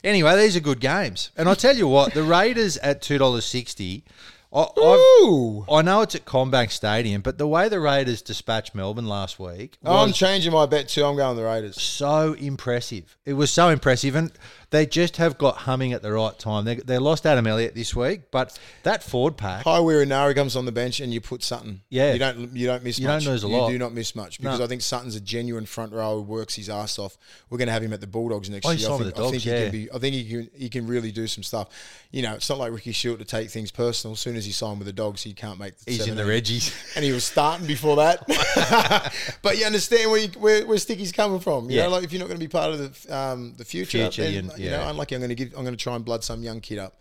[0.05, 3.43] Anyway, these are good games, and I tell you what, the Raiders at two dollars
[3.45, 4.05] sixty.
[4.51, 5.63] I, Ooh.
[5.71, 9.77] I know it's at CommBank Stadium, but the way the Raiders dispatched Melbourne last week
[9.85, 11.05] Oh, I'm was changing my bet too.
[11.05, 11.79] I'm going the Raiders.
[11.79, 13.15] so impressive.
[13.25, 14.31] It was so impressive, and
[14.71, 16.63] they just have got humming at the right time.
[16.65, 20.55] They, they lost Adam Elliott this week, but that forward pack, Hi, where Nari comes
[20.55, 21.81] on the bench and you put Sutton.
[21.89, 22.13] Yeah.
[22.13, 23.23] you don't you don't miss You much.
[23.23, 23.69] don't lose a you lot.
[23.69, 24.65] do not miss much because No.
[24.65, 27.17] I think Sutton's a genuine front row who works his ass off.
[27.49, 28.89] We're going to have him at the Bulldogs next Oh, year.
[28.91, 29.63] I think, the I think Dogs, he yeah.
[29.63, 29.91] can be.
[29.91, 31.69] I think he can he can really do some stuff.
[32.11, 34.13] You know, it's not like Ricky Shield to take things personal.
[34.13, 35.77] As soon as he signed with the Dogs, he can't make.
[35.79, 36.95] The he's in the Reggies.
[36.95, 38.23] and he was starting before that.
[39.41, 41.69] but you understand where, you, where where Sticky's coming from.
[41.69, 41.83] You Yeah.
[41.83, 44.23] know, like if you're not going to be part of the um, the future, Future,
[44.23, 45.15] then, you- you know, unlucky.
[45.15, 45.49] I'm going to give.
[45.57, 46.99] I'm going to try and blood some young kid up.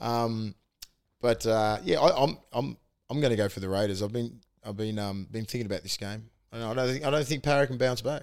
[0.00, 0.54] Um,
[1.20, 2.76] but uh, yeah, I, I'm I'm
[3.10, 4.02] I'm going to go for the Raiders.
[4.02, 6.30] I've been I've been um been thinking about this game.
[6.52, 8.22] I don't, I don't think I don't think Parra can bounce back.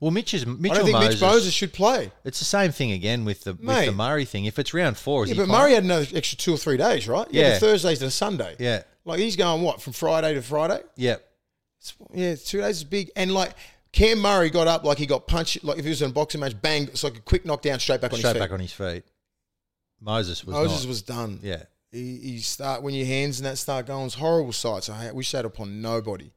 [0.00, 1.20] Well, Mitch is I Mitchell don't think Moses.
[1.20, 2.10] Mitch Moses should play.
[2.24, 4.44] It's the same thing again with the with the Murray thing.
[4.46, 5.60] If it's round four, is Yeah, but playing?
[5.62, 7.26] Murray had another extra two or three days, right?
[7.30, 7.58] Yeah, Yeah.
[7.58, 8.56] Thursdays to Sunday.
[8.58, 10.80] Yeah, Like he's going what from Friday to Friday?
[10.96, 11.16] yeah.
[11.80, 13.10] It's- yeah, two days is big.
[13.16, 13.52] And like
[13.96, 15.64] Cam Murray got up like he got punched.
[15.64, 16.82] Like if he was in a boxing match, bang!
[16.84, 18.40] It's like a quick knockdown straight back on Straight his feet.
[18.40, 19.04] back on his feet.
[20.00, 20.88] Moses was Moses not.
[20.88, 21.40] was done.
[21.42, 21.62] yeah.
[21.90, 24.04] He, he start when your hands and that start going.
[24.06, 24.90] It's horrible sights.
[24.90, 26.30] I wish that upon nobody.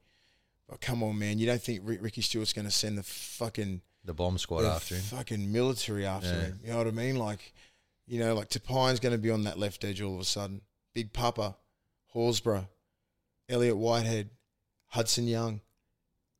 [0.68, 1.38] But come on, man!
[1.38, 4.68] You don't think Rick, Ricky Stuart's going to send the fucking The bomb squad the
[4.70, 5.02] after him.
[5.02, 6.40] fucking military after Yeah.
[6.40, 6.60] him?
[6.64, 7.16] You know what I mean?
[7.16, 7.52] Like,
[8.06, 10.62] you know, like Tapine's going to be on that left edge all of a sudden.
[10.94, 11.56] Big Papa,
[12.14, 12.66] Horsburgh,
[13.50, 14.30] Elliott Whitehead,
[14.86, 15.60] Hudson Young,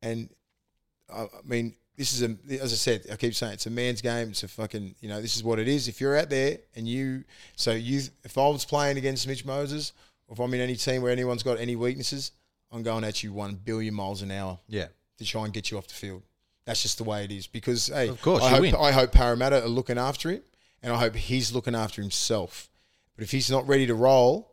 [0.01, 0.29] and
[1.13, 4.01] I, I mean, this is a as I said, I keep saying it's a man's
[4.01, 4.29] game.
[4.29, 5.87] It's a fucking you know, this is what it is.
[5.87, 7.23] If you're out there and you,
[7.55, 9.93] so you, if I was playing against Mitch Moses,
[10.27, 12.31] or if I'm in any team where anyone's got any weaknesses,
[12.71, 14.87] I'm going at you one billion miles an hour Yeah.
[15.17, 16.23] to try and get you off the field.
[16.65, 17.47] That's just the way it is.
[17.47, 18.75] Because hey, Of course, I hope win.
[18.75, 20.41] I hope Parramatta are looking after him,
[20.81, 22.69] and I hope he's looking after himself.
[23.15, 24.51] But if he's not ready to roll,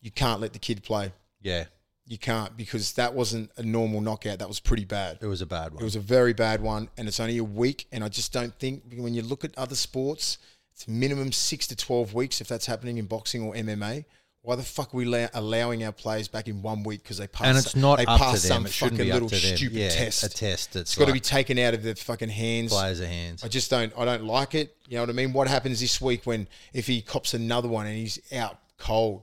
[0.00, 1.12] you can't let the kid play.
[1.40, 1.64] Yeah.
[2.12, 4.38] You can't because that wasn't a normal knockout.
[4.40, 5.16] That was pretty bad.
[5.22, 5.80] It was a bad one.
[5.80, 7.86] It was a very bad one, and it's only a week.
[7.90, 10.36] And I just don't think when you look at other sports,
[10.74, 14.04] it's minimum six to twelve weeks if that's happening in boxing or MMA.
[14.42, 17.28] Why the fuck are we la- allowing our players back in one week because they
[17.28, 17.46] passed?
[17.48, 18.56] and it's not they up to passed them.
[18.56, 19.56] some It fucking be up little to them.
[19.56, 20.22] stupid yeah, test.
[20.22, 20.76] A test.
[20.76, 22.72] It's, got to like be taken out of the fucking hands.
[22.74, 23.42] players' hands.
[23.42, 23.90] I just don't.
[23.96, 24.76] I don't like it.
[24.86, 25.32] You know what I mean?
[25.32, 29.22] What happens this week when if he cops another one and he's out cold?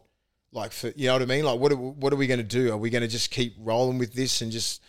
[0.52, 1.46] Like for you know what I mean?
[1.46, 2.72] Like what are, what are we going to do?
[2.72, 4.82] Are we going to just keep rolling with this and just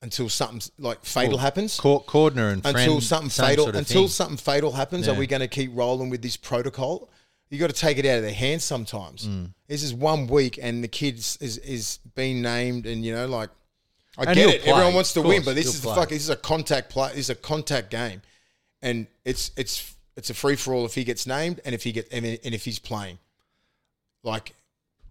[0.00, 1.78] until something like fatal happens?
[1.78, 4.08] Cor- Cordner and Until Friend, something fatal sort of until thing.
[4.08, 7.10] something fatal happens, are we going to keep rolling with this protocol?
[7.50, 9.28] You got to take it out of their hands sometimes.
[9.28, 9.52] Mm.
[9.68, 13.50] This is one week and the kid is is, being named and you know like
[14.16, 14.62] I And get it.
[14.62, 16.08] play, Everyone wants to of win, but this is the fuck.
[16.08, 17.10] This is a contact play.
[17.10, 18.22] This is a contact game,
[18.80, 21.92] and it's it's it's a free for all if he gets named and if he
[21.92, 23.18] get and, and if he's playing.
[24.22, 24.54] Like,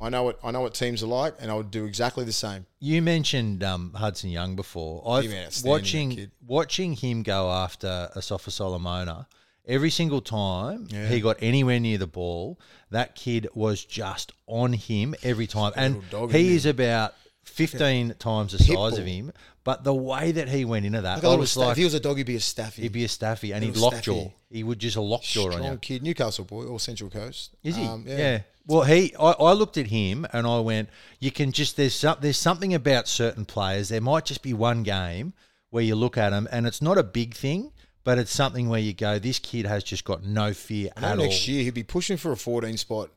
[0.02, 2.34] I know what I know what teams are like, and I would do exactly the
[2.34, 2.66] same.
[2.80, 5.02] You mentioned um, Hudson Young before.
[5.08, 9.28] I've been outstanding, that watching watching him go after Asofa-Solomona.
[9.66, 11.08] Every single time Yeah.
[11.08, 12.60] he got anywhere near the ball,
[12.92, 15.72] that kid was just on him every time.
[15.78, 17.14] And he is about
[17.46, 19.32] fifteen times the Pit size of him.
[19.64, 21.94] But the way that he went into that, Like I was like, if he was
[21.94, 22.82] a dog, he'd be a staffy.
[22.82, 24.30] he'd be a staffy, and he'd lockjaw.
[24.50, 25.78] He would just a lockjaw on strong you.
[25.78, 27.56] kid, Newcastle boy or Central Coast.
[27.64, 27.86] Is he?
[27.86, 28.42] Um, yeah.
[28.66, 29.14] Well, he.
[29.20, 30.90] I, I looked at him and I went,
[31.20, 33.90] "You can just there's some, there's something about certain players.
[33.90, 35.34] There might just be one game
[35.70, 37.72] where you look at them and it's not a big thing,
[38.04, 41.18] but it's something where you go, this kid has just got no fear I at
[41.18, 41.24] all.
[41.26, 43.10] next year he'd be pushing for a 14 spot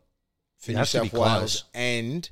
[0.59, 2.28] for New has to be South Wales, and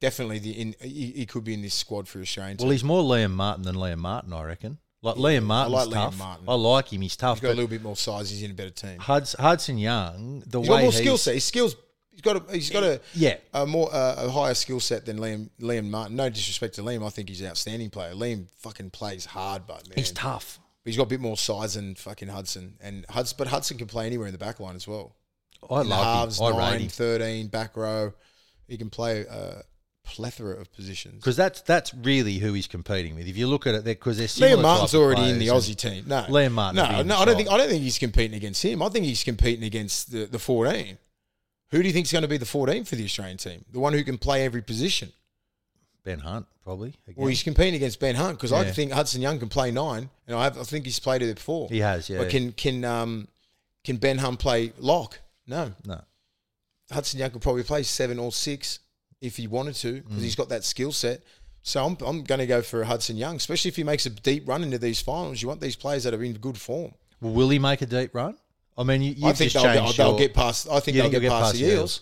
[0.00, 2.56] definitely the in he, he could be in this squad for Australian.
[2.56, 2.72] Well, team.
[2.72, 4.78] he's more Liam Martin than Liam Martin, I reckon.
[5.02, 6.18] Like Liam Martin's like Liam tough.
[6.18, 6.44] Martin.
[6.48, 7.02] I like him.
[7.02, 7.38] He's tough.
[7.38, 8.30] he's got a little bit more size.
[8.30, 8.98] He's in a better team.
[8.98, 11.34] Huds, Hudson Young, the He's way got more skill set.
[11.34, 11.76] His skills.
[12.14, 12.52] He's got a.
[12.52, 13.00] He's got a.
[13.12, 13.36] Yeah.
[13.52, 16.14] A more uh, a higher skill set than Liam Liam Martin.
[16.16, 18.14] No disrespect to Liam, I think he's an outstanding player.
[18.14, 20.60] Liam fucking plays hard, but man, He's tough.
[20.84, 22.74] But he's got a bit more size than fucking Hudson.
[22.80, 25.16] And Hudson, but Hudson can play anywhere in the back line as well.
[25.68, 26.46] I in love halves, him.
[26.46, 26.88] I rate 9, him.
[26.88, 28.12] 13, back row.
[28.68, 29.62] He can play a
[30.04, 31.16] plethora of positions.
[31.16, 33.26] Because that's that's really who he's competing with.
[33.26, 36.04] If you look at it, because they're Liam Martin's already in the Aussie team.
[36.06, 37.50] No, Liam Martin No, no, I don't think.
[37.50, 38.82] I don't think he's competing against him.
[38.82, 40.98] I think he's competing against the, the 14.
[41.70, 43.64] Who do you think is going to be the 14 for the Australian team?
[43.72, 45.12] The one who can play every position.
[46.04, 46.90] Ben Hunt probably.
[47.06, 47.14] Again.
[47.16, 50.36] Well, he's competing against Ben Hunt because I think Hudson Young can play nine, and
[50.36, 51.68] I, have, I think he's played it before.
[51.70, 52.18] he has, yeah.
[52.18, 53.28] But can can um
[53.84, 55.18] can Ben Hunt play lock?
[55.46, 56.00] No, no,
[56.92, 58.80] Hudson Young could probably play seven or six
[59.20, 61.22] if he wanted to because he's got that skill set.
[61.62, 64.46] So I'm, I'm going to go for Hudson Young, especially if he makes a deep
[64.46, 65.40] run into these finals.
[65.40, 66.92] You want these players that are in good form.
[67.22, 68.36] well, will he make a deep run?
[68.76, 70.68] I mean, you, you've I think they'll, they'll get past.
[70.68, 72.00] I think they'll think get, you'll past, the Eels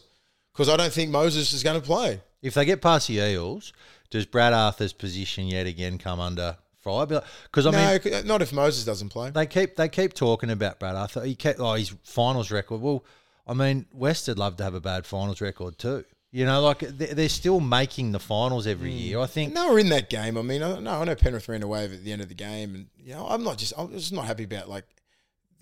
[0.53, 2.21] because I don't think Moses is going to play.
[2.41, 3.73] If they get past the Eels,
[4.11, 7.07] does Brad Arthur's position yet again come under fire?
[7.07, 9.31] Because I mean, no, not if Moses doesn't play.
[9.31, 11.25] they keep they keep talking about Brad Arthur.
[11.25, 12.81] He kept oh his finals record.
[12.81, 13.05] Well,
[13.47, 16.05] I mean, West would love to have a bad finals record too.
[16.35, 18.97] You know, like they- they're still making the finals every Hmm.
[18.97, 19.19] year.
[19.21, 20.39] I think No, we're in that game.
[20.39, 22.75] I mean, I no, I know Penrith ran away at the end of the game,
[22.75, 24.85] and you know, I'm not just, I'm just not happy about like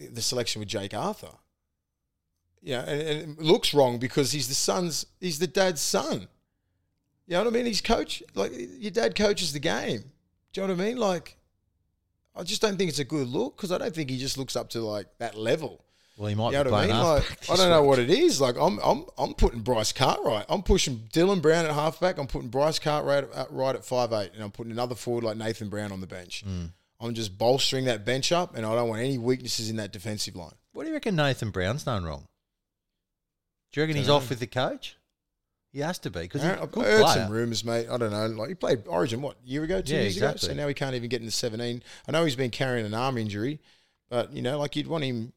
[0.09, 1.33] the, selection with Jake Arthur.
[2.63, 6.29] Yeah, and, and it looks wrong because he's the son's, he's the dad's son.
[7.27, 7.67] You know what I mean?
[7.67, 10.05] He's coach, like your dad coaches the game.
[10.53, 10.97] Do you know what I mean?
[10.97, 11.37] Like,
[12.35, 14.57] I just don't think it's a good look because I don't think he just looks
[14.57, 15.85] up to like that level.
[16.17, 17.13] Well, he might You know be what I playing mean?
[17.15, 18.41] Like, I don't know what it is.
[18.41, 20.45] Like I'm, I'm, I'm putting Bryce Cartwright.
[20.49, 22.19] I'm pushing Dylan Brown at halfback.
[22.19, 25.37] I'm putting Bryce Cartwright at, right at five eight, and I'm putting another forward like
[25.39, 26.43] Nathan Brown on the bench.
[26.45, 26.67] Hmm.
[27.01, 30.37] I'm just bolstering that bench up, and I don't want any weaknesses in that defensive
[30.37, 30.53] line.
[30.73, 32.27] What do you reckon Nathan Brown's done wrong?
[33.73, 34.17] Do you reckon he's Dunno.
[34.19, 34.97] off with the coach?
[35.73, 37.07] He has to be because he's I a I've heard player.
[37.07, 37.87] some rumours, mate.
[37.89, 38.27] I don't know.
[38.27, 40.27] Like he played Origin what year ago, two Yeah, years ago.
[40.31, 40.49] exactly.
[40.49, 41.83] So now he can't even get into seventeen.
[42.09, 43.61] I know he's been carrying an arm injury,
[44.09, 45.33] but you know, like you'd want him.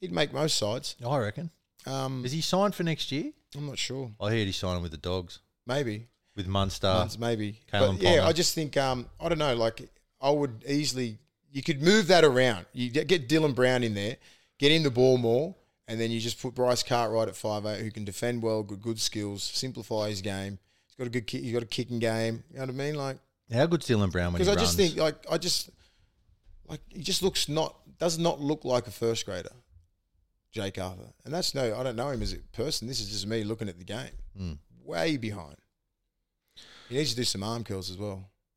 [0.00, 0.96] He'd make most sides.
[1.06, 1.50] I reckon.
[1.86, 3.32] Um, Is he signed for next year?
[3.56, 4.10] I'm not sure.
[4.20, 6.08] I heard he's signing with the Dogs Maybe.
[6.34, 6.88] with Munster.
[6.88, 7.60] months, maybe.
[7.70, 8.26] But yeah.
[8.26, 9.54] I just think um, I don't know.
[9.54, 9.86] Like
[10.20, 11.18] I would easily,
[11.52, 12.66] you could move that around.
[12.72, 14.16] You get get Dylan Brown in there,
[14.58, 15.54] get him the ball more,
[15.88, 18.80] and then you just put Bryce Cartwright at five eight, who can defend well, good
[18.82, 20.58] good skills, simplify his game.
[20.86, 21.42] He's got a good kick.
[21.42, 22.44] He's got a kicking game.
[22.50, 22.94] You know what I mean?
[22.94, 23.18] Like
[23.52, 24.68] How good's Dylan Brown when he because I runs?
[24.68, 25.70] just think like I just
[26.68, 29.50] like he just looks not does not look like a first grader.
[30.52, 32.86] Jake Arthur, and that's no, I don't know him as a person.
[32.86, 34.10] This is just me looking at the game,
[34.40, 34.58] Mm.
[34.84, 35.56] way behind.
[36.88, 38.30] He needs to do some arm curls as well.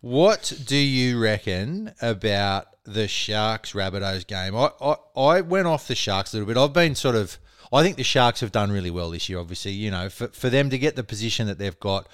[0.00, 4.54] What do you reckon about the Sharks Rabbitohs game?
[4.56, 6.60] I, I I went off the Sharks a little bit.
[6.60, 7.38] I've been sort of.
[7.72, 9.38] I think the Sharks have done really well this year.
[9.38, 12.08] Obviously, you know, for for them to get the position that they've got,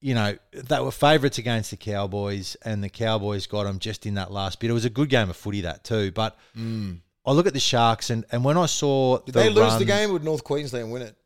[0.00, 4.14] you know, they were favourites against the Cowboys, and the Cowboys got them just in
[4.14, 4.70] that last bit.
[4.70, 6.10] It was a good game of footy that too.
[6.12, 7.00] But mm.
[7.26, 9.78] I look at the Sharks, and, and when I saw Did the they lose run-
[9.78, 10.08] the game?
[10.10, 11.16] or Would North Queensland win it?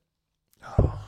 [0.66, 1.03] Oh,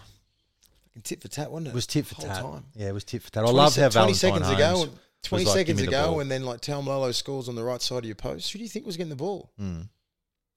[0.96, 1.70] Fucking tit for tat, wasn't it?
[1.70, 2.42] It was tit for tat.
[2.42, 2.64] time.
[2.74, 3.42] Yeah, it was tit for tat.
[3.44, 4.88] I 20 loved se- how 20 seconds Holmes ago.
[5.22, 7.82] 20 like, seconds "Give the ago, ball." and then like Taumalolo scores on the right
[7.82, 8.52] side of your post.
[8.52, 9.50] Who do you think was getting the ball?
[9.60, 9.88] Mm.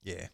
[0.04, 0.28] Yeah,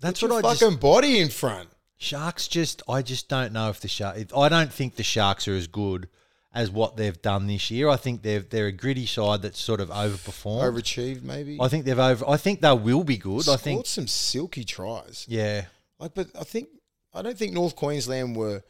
[0.00, 0.80] that's Put what your I fucking just.
[0.80, 1.68] body in front.
[1.96, 4.16] Sharks just, I just don't know if the shark.
[4.36, 6.08] I don't think the Sharks are as good
[6.52, 7.88] as what they've done this year.
[7.88, 10.62] I think they're they're a gritty side that's sort of overperformed.
[10.72, 11.58] Overachieved, maybe.
[11.60, 12.28] I think they've over.
[12.28, 13.40] I think they will be good.
[13.40, 13.86] I Scored think.
[13.86, 15.24] some silky tries.
[15.28, 15.66] Yeah,
[15.98, 16.68] Like, but I think
[17.12, 18.62] I don't think North Queensland were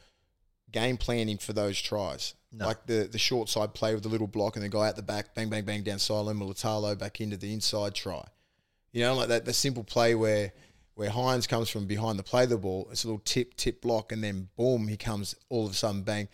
[0.74, 2.34] game planning for those tries.
[2.52, 2.66] No.
[2.66, 5.02] Like the the short side play with the little block and the guy out the
[5.02, 8.24] back, bang bang bang down sideline, Mulitalo back into the inside try.
[8.92, 10.52] You know, like that the simple play where
[10.94, 14.12] where Hynes comes from behind the play the ball, it's a little tip tip block,
[14.12, 16.28] and then boom, he comes all of a sudden bang,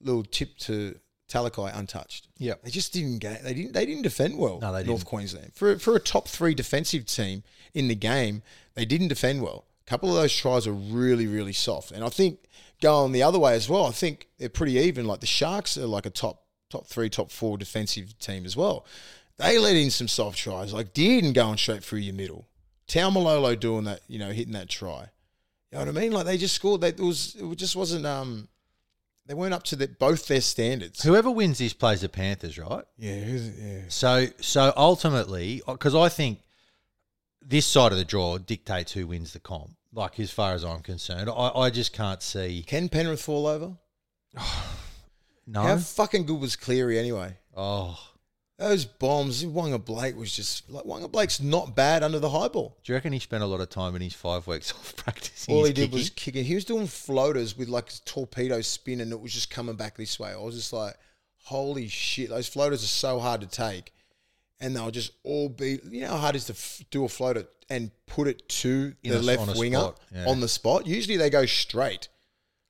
[0.00, 2.28] little tip to Talakai untouched.
[2.38, 2.54] Yeah.
[2.62, 4.60] They just didn't get they didn't they didn't defend well.
[4.60, 5.08] No, they North didn't.
[5.08, 7.42] Queensland for for a top three defensive team
[7.74, 8.42] in the game,
[8.74, 9.64] they didn't defend well.
[9.88, 12.40] A couple of those tries are really really soft, and I think
[12.82, 13.86] going the other way as well.
[13.86, 15.06] I think they're pretty even.
[15.06, 18.84] Like the Sharks are like a top top three, top four defensive team as well.
[19.38, 22.46] They let in some soft tries, like Dearden going straight through your middle,
[22.86, 25.08] Taumalolo doing that, you know, hitting that try.
[25.72, 26.12] You know what I mean?
[26.12, 26.82] Like they just scored.
[26.82, 28.48] They, it was it just wasn't um.
[29.24, 31.02] They weren't up to the, both their standards.
[31.02, 32.84] whoever wins this plays the Panthers, right?
[32.98, 33.80] Yeah, yeah.
[33.88, 36.40] So so ultimately, because I think
[37.48, 39.77] this side of the draw dictates who wins the comp.
[39.92, 42.62] Like as far as I'm concerned, I, I just can't see.
[42.66, 43.76] Can Penrith fall over?
[45.50, 45.62] No.
[45.62, 47.38] How fucking good was Cleary anyway?
[47.56, 47.98] oh,
[48.58, 52.76] Those bombs, Waqa Blake was just like Waqa Blake's not bad under the high ball.
[52.84, 55.54] do you reckon he spent a lot of time in his five weeks off practicing?
[55.54, 55.98] All he did kicking?
[55.98, 56.44] was kicking.
[56.44, 60.20] He was doing floaters with like torpedo spin, and it was just coming back this
[60.20, 60.32] way.
[60.32, 60.94] I was just like,
[61.44, 63.94] "Holy shit!" Those floaters are so hard to take,
[64.60, 65.80] and they'll just all be.
[65.90, 68.94] You know how hard it is to f- do a floater and put it to
[69.02, 70.26] In the a- left on winger yeah.
[70.26, 70.86] on the spot.
[70.86, 72.08] Usually they go straight.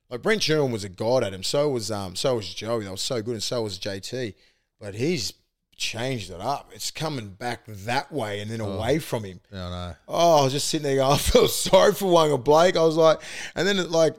[0.09, 1.43] Like Brent Sherwin was a god at him.
[1.43, 2.15] So was um.
[2.15, 2.83] So was Joey.
[2.83, 4.33] They were so good, and so was JT.
[4.79, 5.33] But he's
[5.79, 6.69] changed it up.
[6.73, 9.39] It's coming back that way and then away from him.
[9.51, 9.95] I know.
[10.07, 12.75] Oh, I was just sitting there going, I felt sorry for Waqa Blake.
[12.77, 13.21] I was like,
[13.55, 14.13] and then it like,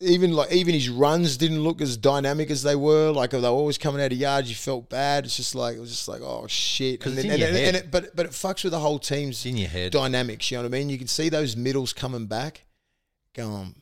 [0.00, 3.10] even like even his runs didn't look as dynamic as they were.
[3.10, 4.48] Like they were always coming out of yards.
[4.48, 5.24] You felt bad.
[5.24, 7.04] It's just like it was just like oh shit.
[7.06, 9.56] And, then, and, and- and it, but but it fucks with the whole team's in
[9.56, 9.92] your head.
[9.92, 10.50] dynamics.
[10.50, 10.88] You know what I mean?
[10.90, 12.64] You can see those middles coming back,
[13.34, 13.76] going,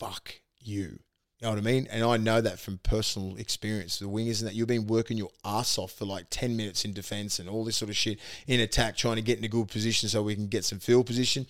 [0.00, 0.98] fuck you.
[1.40, 1.86] You know what I mean?
[1.90, 3.98] And I know that from personal experience.
[3.98, 6.94] The wingers and that you've been working your ass off for like 10 minutes in
[6.94, 9.68] defense and all this sort of shit in attack, trying to get in a good
[9.68, 11.46] position so we can get some field position.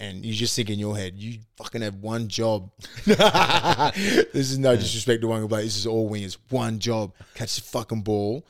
[0.00, 2.70] And you just think in your head, you fucking have one job.
[3.04, 5.64] this is no disrespect to Waqa Blake.
[5.64, 6.36] This is all wingers.
[6.50, 7.12] One job.
[7.34, 8.46] Catch the fucking ball,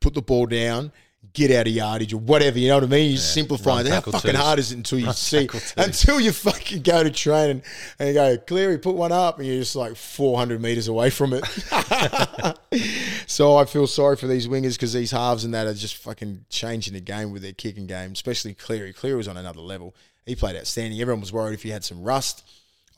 [0.00, 0.92] put the ball down,
[1.32, 2.58] get out of yardage or whatever.
[2.58, 3.12] You know what I mean?
[3.12, 3.92] You simplify run it.
[3.92, 4.40] How fucking twos.
[4.40, 7.62] hard is it until you Run see, until you fucking go to training
[7.98, 11.32] and you go, Cleary, put one up, and you're just like 400 meters away from
[11.34, 11.46] it.
[13.26, 16.44] so I feel sorry for these wingers because these halves and that are just fucking
[16.48, 18.92] changing the game with their kicking game, especially Cleary.
[18.92, 19.94] Cleary was on another level.
[20.26, 21.00] He played outstanding.
[21.00, 22.44] Everyone was worried if he had some rust.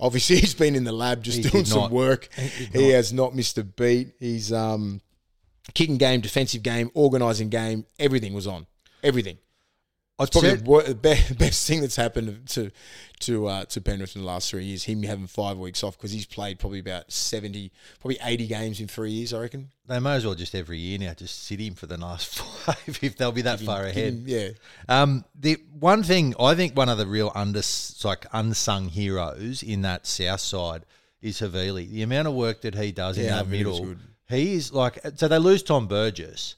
[0.01, 1.91] Obviously, he's been in the lab just He doing some not.
[1.93, 2.29] work.
[2.35, 2.95] He He not.
[2.95, 4.13] has not missed a beat.
[4.21, 5.01] He's um,
[5.75, 7.87] kicking game, defensive game, organising game.
[7.99, 8.67] Everything was on.
[9.03, 9.39] Everything.
[10.19, 12.71] I'd Probably said- the wor- be- best thing that's happened to
[13.21, 14.85] to uh, to Penrith in the last three years.
[14.85, 18.89] Him having five weeks off because he's played probably about seventy, probably eighty games in
[18.89, 19.33] three years.
[19.33, 19.71] I reckon.
[19.89, 22.99] They may as well just every year now just sit him for the last five
[23.03, 24.13] if they'll be that far ahead.
[24.15, 24.49] him- yeah,
[24.89, 27.63] Um, the one thing I think one of the real under
[28.05, 30.85] like unsung heroes in that south side
[31.21, 31.89] is Havili.
[31.91, 33.99] The amount of work that he does in that Havili's middle, good.
[34.29, 34.99] he is like.
[35.17, 36.57] So they lose Tom Burgess,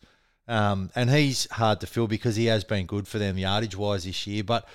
[0.48, 4.04] um, and he's hard to fill because he has been good for them yardage wise
[4.04, 4.66] this year, but.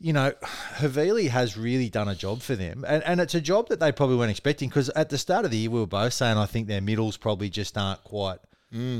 [0.00, 0.32] You know,
[0.76, 3.90] Havili has really done a job for them, and, and it's a job that they
[3.90, 6.46] probably weren't expecting because at the start of the year we were both saying I
[6.46, 8.38] think their middles probably just aren't quite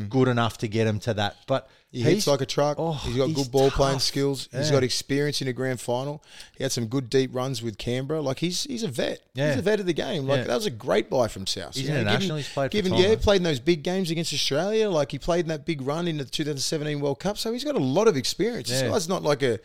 [0.09, 1.37] good enough to get them to that.
[1.47, 2.77] But he hits like a truck.
[2.79, 4.03] oh, he's got he's good ball playing tough.
[4.03, 4.49] skills.
[4.53, 6.23] He's got experience in a grand final.
[6.57, 8.21] He had some good deep runs with Canberra.
[8.21, 9.21] Like he's he's a vet.
[9.35, 9.49] Yeah.
[9.51, 10.27] He's a vet of the game.
[10.27, 10.45] Like Yeah.
[10.45, 11.75] that was a great buy from South.
[11.77, 12.21] He's You know, international.
[12.29, 14.91] given- He's played given, yeah, played in those big games against Australia.
[14.91, 17.39] Like he played in that big run in the 2017 World Cup.
[17.39, 18.69] So he's got a lot of experience.
[18.69, 19.59] This guy's not like a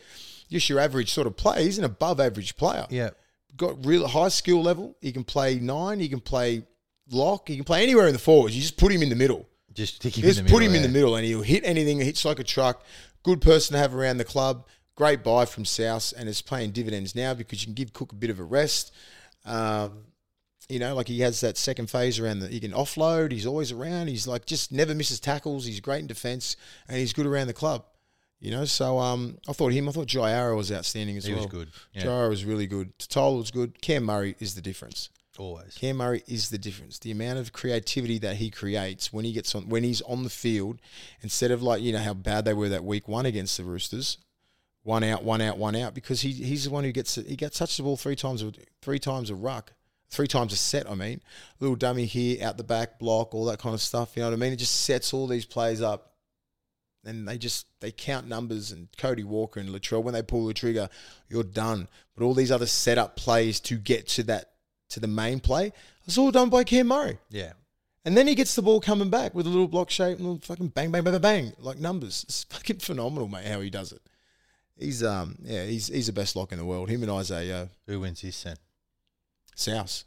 [0.50, 1.62] just your average sort of player.
[1.62, 2.86] He's an above average player.
[2.90, 3.10] Yeah,
[3.56, 4.96] got real high skill level.
[5.02, 6.00] He can play nine.
[6.00, 6.62] He can play
[7.10, 7.48] lock.
[7.48, 8.54] He can play anywhere in the forwards.
[8.56, 9.46] You just put him in the middle.
[9.74, 10.74] Just stick him Just in the put middle.
[10.76, 11.98] him in the middle, and he'll hit anything.
[11.98, 12.82] He hits like a truck.
[13.22, 14.66] Good person to have around the club.
[14.96, 18.14] Great buy from South, and it's paying dividends now because you can give Cook a
[18.14, 18.92] bit of a rest.
[19.44, 20.04] Um,
[20.68, 22.48] you know, like he has that second phase around the.
[22.48, 23.32] He can offload.
[23.32, 24.06] He's always around.
[24.08, 25.66] He's like just never misses tackles.
[25.66, 26.56] He's great in defence,
[26.88, 27.84] and he's good around the club.
[28.40, 29.88] You know, so um, I thought him.
[29.88, 31.42] I thought Jai Arrow was outstanding as He well.
[31.44, 32.04] was good, yeah.
[32.04, 32.96] Jai Arrow was really good.
[32.98, 33.80] Tatola was good.
[33.82, 35.08] Cam Murray is the difference.
[35.38, 35.74] Always.
[35.74, 36.98] Cam Murray is the difference.
[36.98, 40.30] The amount of creativity that he creates when he gets on when he's on the
[40.30, 40.80] field,
[41.22, 44.18] instead of like you know how bad they were that week one against the Roosters,
[44.84, 47.58] one out, one out, one out, because he he's the one who gets he gets
[47.58, 49.72] touched the ball three times a three times a ruck,
[50.08, 50.88] three times a set.
[50.88, 51.20] I mean,
[51.58, 54.12] little dummy here, out the back, block, all that kind of stuff.
[54.14, 54.52] You know what I mean?
[54.52, 56.12] It just sets all these plays up.
[57.06, 60.54] And they just they count numbers and Cody Walker and Latrell when they pull the
[60.54, 60.88] trigger,
[61.28, 61.88] you're done.
[62.16, 64.53] But all these other setup plays to get to that
[64.94, 65.72] to the main play,
[66.06, 67.18] it's all done by Cam Murray.
[67.30, 67.52] Yeah.
[68.04, 70.30] And then he gets the ball coming back with a little block shape and a
[70.30, 72.24] little fucking bang, bang, bang, bang, bang, like numbers.
[72.28, 74.02] It's fucking phenomenal, mate, how he does it.
[74.76, 76.90] He's um yeah, he's he's the best lock in the world.
[76.90, 78.56] Him and Isaiah Who wins this then?
[79.54, 80.04] South.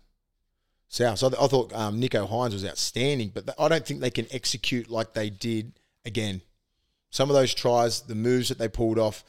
[0.89, 1.19] South.
[1.19, 4.27] So I, I thought um, Nicho Hynes was outstanding, but I don't think they can
[4.31, 5.73] execute like they did
[6.05, 6.41] again.
[7.09, 9.23] Some of those tries, the moves that they pulled off,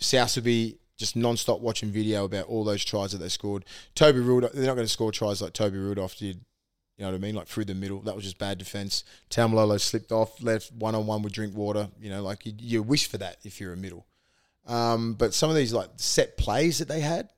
[0.00, 3.64] South would be just non-stop watching video about all those tries that they scored.
[3.94, 6.40] Toby Rudolph, they're not going to score tries like Toby Rudolph did.
[6.96, 7.36] You know what I mean?
[7.36, 8.00] Like through the middle.
[8.00, 9.04] That was just bad defense.
[9.30, 11.88] Taumalolo slipped off, left one on one with Drinkwater.
[12.00, 14.04] You know, like you, you wish for that if you're a middle.
[14.66, 17.28] Um, but some of these like set plays that they had,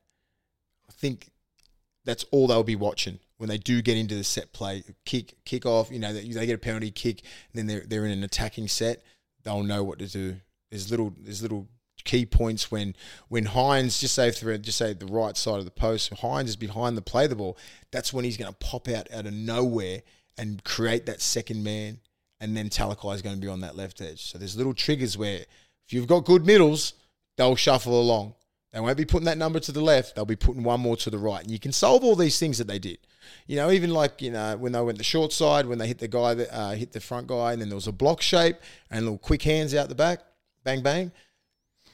[0.88, 1.28] I think
[2.06, 5.66] that's all they'll be watching when they do get into the set play, kick, kick
[5.66, 5.90] off.
[5.90, 7.20] You know, they, they get a penalty kick,
[7.52, 9.02] and then they're they're in an attacking set.
[9.44, 10.36] They'll know what to do.
[10.70, 11.68] There's little there's little
[12.04, 12.94] key points when
[13.28, 16.56] when Hynes just say through just say the right side of the post, Hynes is
[16.56, 17.56] behind the play the ball.
[17.90, 20.02] That's when he's going to pop out out of nowhere
[20.38, 22.00] and create that second man,
[22.40, 24.30] and then Talakai is going to be on that left edge.
[24.30, 25.40] So there's little triggers where
[25.86, 26.94] if you've got good middles,
[27.36, 28.34] they'll shuffle along.
[28.72, 30.14] They won't be putting that number to the left.
[30.14, 31.42] They'll be putting one more to the right.
[31.42, 32.98] And you can solve all these things that they did.
[33.46, 35.98] You know, even like, you know, when they went the short side, when they hit
[35.98, 38.56] the guy that uh, hit the front guy, and then there was a block shape
[38.90, 40.20] and little quick hands out the back,
[40.62, 41.10] bang, bang.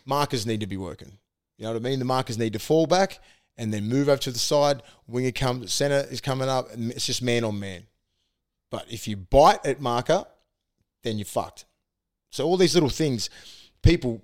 [0.06, 1.18] Markers need to be working.
[1.58, 1.98] You know what I mean?
[1.98, 3.18] The markers need to fall back
[3.56, 4.82] and then move over to the side.
[5.06, 7.86] Winger comes, center is coming up, and it's just man on man.
[8.70, 10.24] But if you bite at marker,
[11.02, 11.64] then you're fucked.
[12.30, 13.30] So all these little things,
[13.82, 14.20] people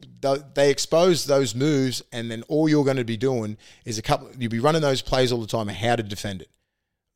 [0.54, 4.30] they expose those moves, and then all you're going to be doing is a couple.
[4.38, 6.50] You'll be running those plays all the time how to defend it.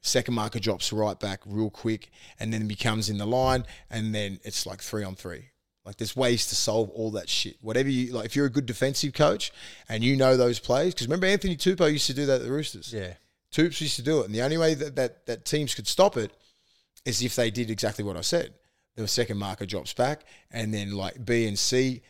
[0.03, 4.39] Second marker drops right back real quick, and then becomes in the line, and then
[4.45, 5.47] it's like three on three.
[5.87, 7.57] Like there's ways to solve all that shit.
[7.61, 9.53] Whatever you like, if you're a good defensive coach
[9.89, 12.51] and you know those plays, because remember Anthony Tupou used to do that at the
[12.51, 12.93] Roosters.
[12.93, 13.15] Yeah.
[13.53, 16.17] Toops used to do it, and the only way that, that that teams could stop
[16.17, 16.33] it
[17.05, 18.53] is if they did exactly what I said.
[18.97, 22.03] The second marker drops back, and then like B and C,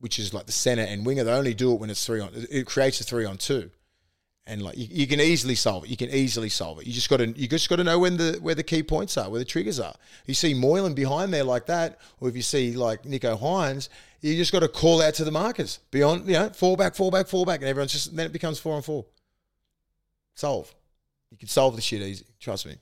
[0.00, 2.30] which is like the center and winger, they only do it when it's three on.
[2.50, 3.70] It creates a three on two,
[4.48, 5.90] and like you, you can easily solve it.
[5.90, 6.86] You can easily solve it.
[6.86, 9.16] You just got to you just got to know when the where the key points
[9.16, 9.94] are, where the triggers are.
[10.26, 13.88] You see Moylan behind there like that, or if you see like Nicho Hynes,
[14.20, 17.10] you just got to call out to the markers beyond you know fall back, fall
[17.10, 19.04] back, fall back, and everyone's just then it becomes four on four.
[20.34, 20.74] Solve.
[21.30, 22.24] You can solve the shit easy.
[22.40, 22.76] Trust me.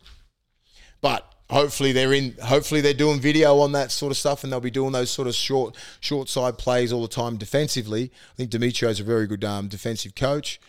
[1.01, 2.37] But hopefully they're in.
[2.43, 5.27] Hopefully they're doing video on that sort of stuff, and they'll be doing those sort
[5.27, 8.13] of short, short side plays all the time defensively.
[8.33, 10.61] I think Dimitrio's a very good um, defensive coach.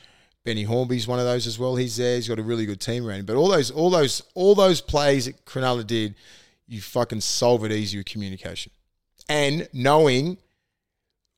[0.48, 1.76] Benny Hornby's one of those as well.
[1.76, 2.16] He's there.
[2.16, 3.26] He's got a really good team around him.
[3.26, 6.16] But all those, all those, all those plays that Cronulla did,
[6.68, 8.72] you fucking solve it easy with communication
[9.30, 10.38] and knowing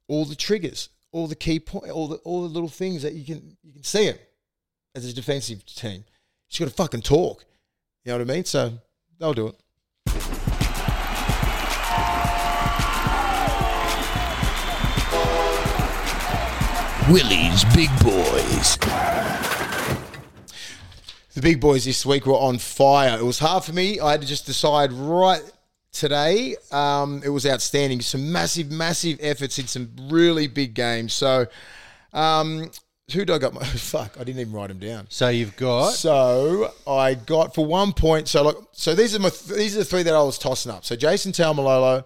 [0.08, 3.26] all the triggers, all the key point, all the all the little things that you
[3.26, 4.32] can you can see it
[4.96, 6.04] as a defensive team.
[6.04, 6.04] You
[6.50, 7.46] just got to fucking talk.
[8.06, 8.46] You know what I mean?
[8.46, 8.74] So
[9.20, 9.56] they'll do it.
[17.10, 18.78] Willie's Big Boys.
[21.34, 23.18] The big boys this week were on fire.
[23.18, 24.00] It was hard for me.
[24.00, 25.42] I had to just decide right
[25.92, 26.56] today.
[26.72, 28.02] Um, it was outstanding.
[28.02, 31.14] Some massive, massive efforts in some really big games.
[31.14, 31.48] So,
[32.14, 32.70] um,
[33.12, 33.56] who did I got?
[33.56, 35.08] My fuck, I didn't even write them down.
[35.10, 38.28] So you've got So I got for one point.
[38.28, 40.86] So like, so these are my these are the three that I was tossing up.
[40.86, 42.06] So Jason Taumalolo,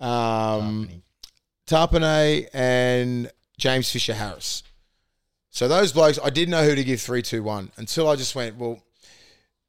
[0.00, 0.88] um,
[1.68, 4.62] Tapine, and James Fisher Harris.
[5.50, 8.34] So those blokes, I didn't know who to give three, two, one until I just
[8.34, 8.80] went well.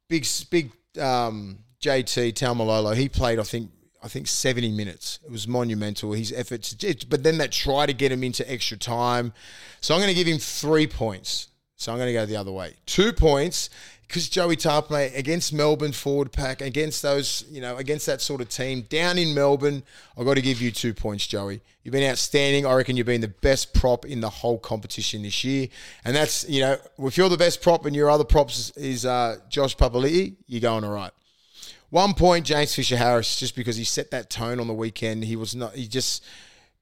[0.08, 2.94] Big, big um, JT Taumalolo.
[2.94, 3.70] He played, I think,
[4.02, 5.20] I think seventy minutes.
[5.24, 6.12] It was monumental.
[6.12, 6.74] His efforts,
[7.04, 9.32] but then that try to get him into extra time.
[9.80, 11.48] So I'm going to give him three points.
[11.76, 12.74] So I'm going to go the other way.
[12.86, 13.68] Two points
[14.06, 18.48] because Joey Tapine against Melbourne forward pack, against those, you know, against that sort of
[18.48, 19.82] team down in Melbourne,
[20.16, 21.60] I've got to give you two points, Joey.
[21.82, 22.66] You've been outstanding.
[22.66, 25.68] I reckon you've been the best prop in the whole competition this year.
[26.04, 29.06] And that's, you know, if you're the best prop and your other props is, is
[29.06, 31.12] uh, Josh Papali'i, you're going all right.
[31.90, 35.24] One point, James Fisher Harris, just because he set that tone on the weekend.
[35.24, 36.24] He was not, he just,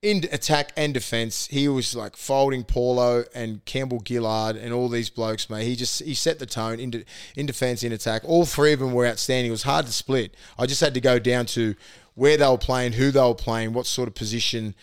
[0.04, 5.08] in attack and defense, he was like folding Paulo and Campbell Gillard and all these
[5.08, 5.64] blokes, mate.
[5.64, 8.20] He just he set the tone in, de- in defense, in attack.
[8.26, 9.48] All three of them were outstanding.
[9.48, 10.34] It was hard to split.
[10.58, 11.74] I just had to go down to
[12.14, 14.74] where they were playing, who they were playing, what sort of position,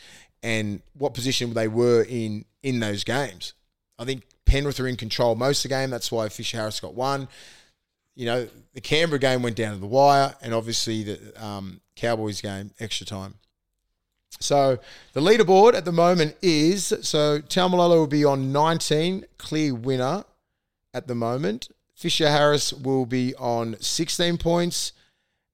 [0.42, 3.54] and what position they were in in those games.
[4.00, 5.92] I think Penrith are in control most of the game.
[5.92, 7.28] That's why Fisher Harris got one.
[8.16, 12.42] You know, the Canberra game went down to the wire, and obviously the um, Cowboys
[12.42, 13.36] game extra time.
[14.40, 14.80] So
[15.14, 20.24] the leaderboard at the moment is so Taumalolo will be on 19, clear winner
[20.94, 21.70] at the moment.
[21.96, 24.94] Fisher Harris will be on 16 points,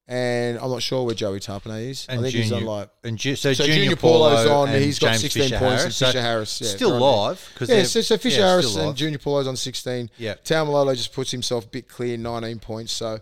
[0.07, 2.05] and I'm not sure where Joey Tapine is.
[2.07, 4.69] and I think junior, he's on like and ju- so, so junior, Junior Paulo's on.
[4.69, 5.83] He's got James 16 Fisher points, Harris.
[5.85, 8.95] and So Fisher Harris yeah, still live yeah, so, so Fisher yeah, Harris and.
[8.95, 10.09] Junior Paulo's on 16.
[10.17, 10.35] Yeah.
[10.45, 12.93] Taumalolo just puts himself a bit clear, 19 points.
[12.93, 13.19] So,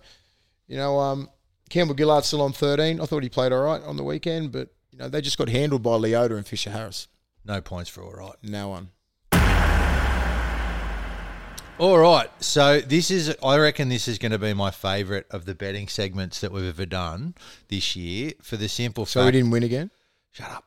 [0.68, 1.30] you know, um,
[1.72, 3.02] Campbell Gillard's still on 13.
[3.02, 5.50] I thought he played all right on the weekend, but, you know, they just got
[5.50, 7.10] handled by Leota and Fisher Harris.
[7.44, 8.36] no points for all right.
[8.42, 8.92] Now on.
[11.78, 15.44] All right, so this is I reckon this is going to be my favourite of
[15.44, 17.36] the betting segments that we've ever done
[17.68, 19.12] this year for the simple fact.
[19.12, 19.26] So fact.
[19.26, 19.92] we didn't win again?
[20.32, 20.64] Shut up.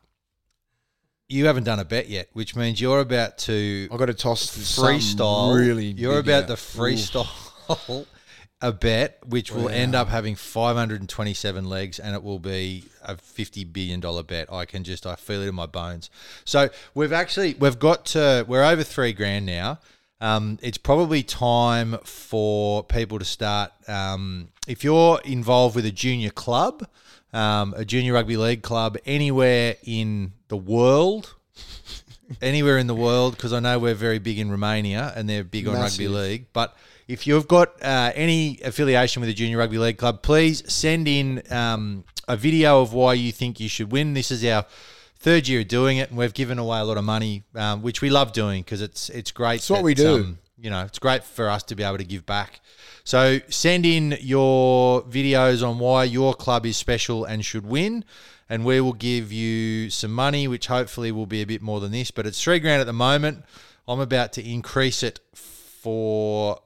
[1.30, 4.46] You haven't done a bet yet, which means you're about to i got to toss
[4.54, 5.56] freestyle.
[5.56, 6.56] really you're big about out.
[6.58, 8.06] to freestyle
[8.60, 13.64] a bet, which will end up having 527 legs, and it will be a 50
[13.64, 14.52] billion dollar bet.
[14.52, 16.10] I can just I feel it in my bones.
[16.44, 19.78] So we've actually we've got to we're over three grand now.
[20.20, 23.70] Um, it's probably time for people to start.
[23.88, 26.84] Um, if you're involved with a junior club,
[27.32, 31.36] um, a junior rugby league club anywhere in the world,
[32.42, 35.68] anywhere in the world, because I know we're very big in Romania and they're big
[35.68, 36.46] on rugby league.
[36.52, 36.76] But
[37.08, 41.42] if you've got uh, any affiliation with a junior rugby league club, please send in
[41.50, 44.12] um, a video of why you think you should win.
[44.12, 44.66] This is our
[45.18, 48.02] third year of doing it, and we've given away a lot of money, um, which
[48.02, 49.56] we love doing because it's it's great.
[49.56, 50.16] It's what we do.
[50.16, 52.60] um, you know, it's great for us to be able to give back.
[53.04, 58.04] So send in your videos on why your club is special and should win,
[58.50, 61.92] and we will give you some money, which hopefully will be a bit more than
[61.92, 62.10] this.
[62.10, 63.44] But it's three grand at the moment.
[63.86, 66.60] I'm about to increase it for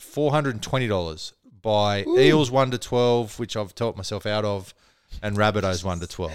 [0.00, 1.32] four hundred and twenty dollars
[1.62, 4.74] by Eels one to twelve, which I've taught myself out of,
[5.22, 6.32] and Rabbitohs one to twelve.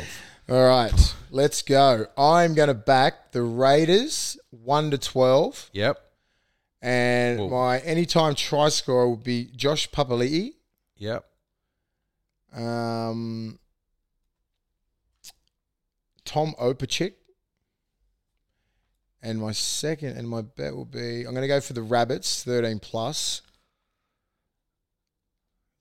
[0.49, 2.07] All right, let's go.
[2.17, 5.69] I'm going to back the Raiders 1 to 12.
[5.73, 5.99] Yep,
[6.81, 7.49] And Whoa.
[7.49, 10.53] my anytime try scorer will be Josh Papali'i.
[10.97, 11.23] yep.
[12.51, 13.59] Um,
[16.25, 17.13] Tom Opacic.
[19.21, 22.43] And my second and my bet will be I'm going to go for the Rabbits
[22.43, 23.43] 13 plus.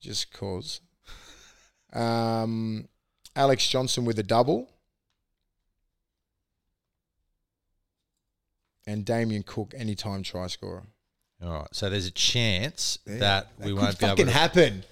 [0.01, 0.81] Just cause.
[1.93, 2.89] Um,
[3.35, 4.69] Alex Johnson with a double.
[8.87, 10.85] And Damien Cook anytime try scorer.
[11.43, 11.69] All right.
[11.73, 14.31] So there's a chance Yeah, that we could won't be able to.
[14.31, 14.85] happen.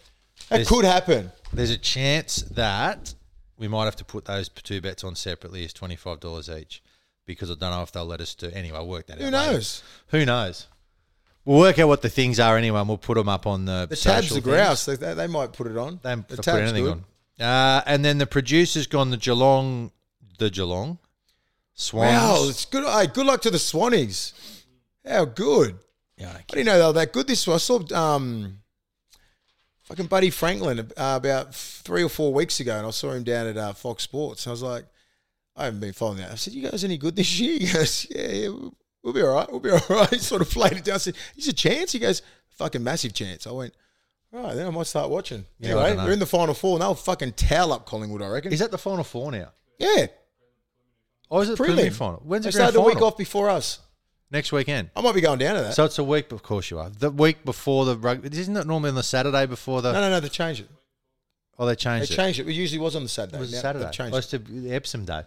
[0.50, 1.32] That could happen.
[1.52, 3.14] There's a chance that
[3.56, 6.82] we might have to put those two bets on separately as twenty five dollars each
[7.26, 8.50] because I don't know if they'll let us do.
[8.52, 9.46] Anyway, I'll work that Who out.
[9.46, 9.82] Who knows?
[10.08, 10.66] Who knows?
[11.46, 13.86] We'll work out what the things are anyway, and we'll put them up on the.
[13.88, 14.84] The tabs social are grouse.
[14.84, 16.00] They, they, they might put it on.
[16.02, 17.02] They the they put tab's anything good.
[17.38, 17.46] on.
[17.46, 19.92] Uh, and then the producer's gone the Geelong,
[20.38, 20.98] the Geelong,
[21.72, 22.12] Swans.
[22.12, 22.84] Wow, it's good.
[22.84, 24.32] Hey, good luck to the Swannies.
[25.06, 25.78] How good.
[26.16, 28.58] Yeah, I didn't know they were that good this I saw um,
[29.82, 33.46] fucking Buddy Franklin uh, about three or four weeks ago, and I saw him down
[33.46, 34.48] at uh, Fox Sports.
[34.48, 34.86] I was like,
[35.54, 36.32] I haven't been following that.
[36.32, 38.68] I said, "You guys any good this year?" He goes, "Yeah, yeah
[39.06, 39.50] we'll- be all right.
[39.50, 40.96] We'll be all right." He sort of played it down.
[40.96, 42.22] I said, "He's a chance." He goes,
[42.58, 43.72] "Fucking massive chance." I went,
[44.34, 46.04] "All right, then I might start watching." Yeah, I anyway, don't know.
[46.06, 48.20] we're in the final four, and they'll fucking towel up Collingwood.
[48.22, 48.52] I reckon.
[48.52, 49.52] Is that the final four now?
[49.78, 50.06] yeah,
[51.28, 51.56] Or is it Prelim.
[51.56, 52.22] preliminary final?
[52.24, 52.94] When's they the grand started the final?
[52.94, 53.80] week off before us.
[54.30, 54.90] Next weekend.
[54.96, 55.74] I might be going down to that.
[55.74, 56.90] So it's a week, of course you are.
[56.90, 58.28] The week before the rugby.
[58.36, 59.92] Isn't it normally on the Saturday before the?
[59.92, 60.18] no, no, no.
[60.20, 60.68] They changed it.
[61.58, 62.16] Oh, they They changed it.
[62.16, 62.48] changed it.
[62.48, 63.36] It usually was on the Saturday.
[63.36, 63.84] It was Now Saturday.
[63.84, 64.32] they've changed Oh, it.
[64.34, 65.22] it's the Epsom day.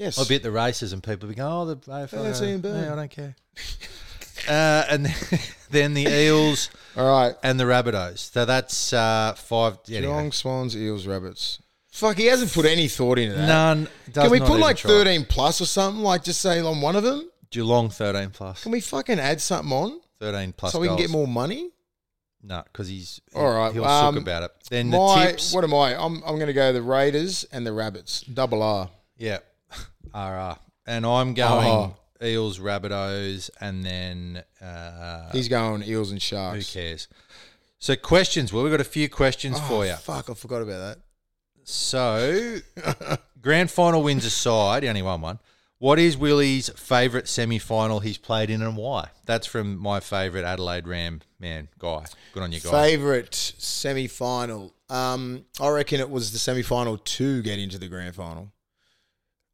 [0.00, 0.18] Yes.
[0.18, 2.40] I'll be at the races and people will be going, oh, the AFL.
[2.40, 2.84] Yeah, burn.
[2.84, 3.36] yeah, I don't care.
[4.48, 5.40] uh, and then,
[5.70, 7.34] then the Eels All right.
[7.42, 8.32] and the Rabbitohs.
[8.32, 9.76] So that's uh, five.
[9.86, 10.00] Anyway.
[10.00, 11.58] Geelong, Swans, Eels, Rabbits.
[11.90, 13.46] Fuck, he hasn't put any thought into that.
[13.46, 13.88] None.
[14.10, 14.90] does Can we put like try.
[14.90, 16.02] 13 plus or something?
[16.02, 17.28] Like just say on one of them?
[17.50, 18.62] Geelong 13 plus.
[18.62, 21.72] Can we fucking add something on 13 plus so we can get more money?
[22.42, 24.50] No, because he's All right, He'll um, suck about it.
[24.70, 25.52] Then My, the tips.
[25.52, 25.94] what am I?
[25.94, 28.22] I'm, I'm going to go the Raiders and the Rabbits.
[28.22, 28.88] Double R.
[29.18, 29.40] Yeah,
[30.14, 30.56] RR.
[30.86, 31.96] And I'm going Oh.
[32.22, 36.56] Eels, Rabbitohs, and then uh, He's going Eels and Sharks.
[36.56, 36.72] who Sharks.
[36.74, 37.08] cares?
[37.78, 38.52] So questions.
[38.52, 39.94] Well, we've got a few questions Oh, for you.
[39.94, 40.98] Fuck, I forgot about that.
[41.64, 42.58] So,
[43.40, 45.38] grand final wins aside, he only won one.
[45.78, 49.08] What is Willie's favourite semi final he's played in and why?
[49.24, 52.04] That's from my favourite Adelaide Ram man guy.
[52.34, 52.70] Good on you, that.
[52.70, 52.90] guy.
[52.90, 54.74] Favorite semi final.
[54.90, 58.52] Um, I reckon it was the semi final to get into the grand final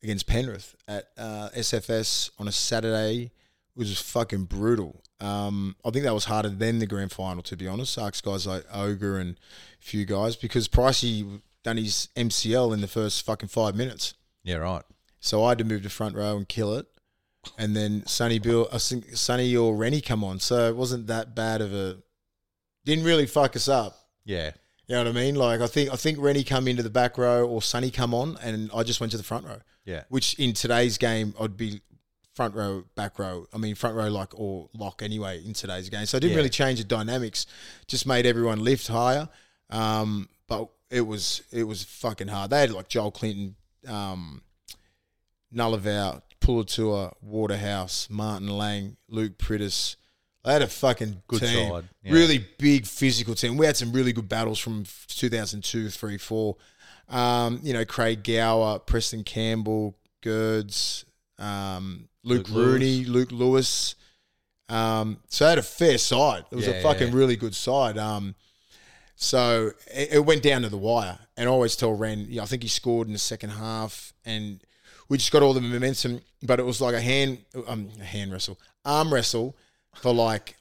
[0.07, 3.33] against Penrith at uh, SFS on a Saturday.
[3.75, 5.03] Was fucking brutal.
[5.21, 7.99] Um, I think that was harder than the grand final, to be honest.
[7.99, 9.37] Ask guys like Ogre and
[9.83, 14.15] a few guys because Pricey done his MCL in the first fucking five minutes.
[14.45, 14.83] Yeah, right.
[15.21, 16.87] So I had to move to front row and kill it.
[17.59, 20.41] And then Sonny Bill, I think Sonny or Reni come on.
[20.41, 21.99] So it wasn't that bad of a.
[22.87, 23.99] Didn't really fuck us up.
[24.25, 24.53] Yeah.
[24.89, 25.35] You know what I mean?
[25.35, 28.39] Like I think I think Reni come into the back row or Sonny come on,
[28.43, 29.59] and I just went to the front row.
[29.85, 30.05] Yeah.
[30.09, 31.81] Which in today's game I'd be
[32.35, 33.47] front row, back row.
[33.53, 36.07] I mean front row like or lock anyway in today's game.
[36.07, 36.37] So I didn't Yeah.
[36.37, 37.47] really change the dynamics.
[37.89, 39.29] Just made everyone lift higher.
[39.71, 42.51] Um, but it was it was fucking hard.
[42.51, 43.57] They had like Joel Clinton,
[43.89, 44.43] um,
[45.53, 49.97] Nullivout, Puletua, Waterhouse, Martin Lang, Luke Priddis.
[50.47, 51.71] They had a fucking Good team.
[51.73, 52.13] side, yeah.
[52.13, 53.57] Really big physical team.
[53.57, 56.57] We had some really good battles from 2002, 3, 4.
[57.09, 61.05] Um, you know, Craig Gower, Preston Campbell, Gerds,
[61.41, 63.97] um, Luke, Luke Rooney, Luke Lewis.
[64.69, 66.45] Um, so they had a fair side.
[66.53, 67.15] It was Yeah, a fucking yeah.
[67.17, 67.99] really good side.
[67.99, 68.37] Um,
[69.17, 71.19] so it, it went down to the wire.
[71.37, 74.13] And I always tell Ren, you know, I think he scored in the second half
[74.25, 74.63] and
[75.09, 78.31] we just got all the momentum, but it was like a hand, um, a hand
[78.31, 79.57] wrestle, arm wrestle
[80.03, 80.57] for like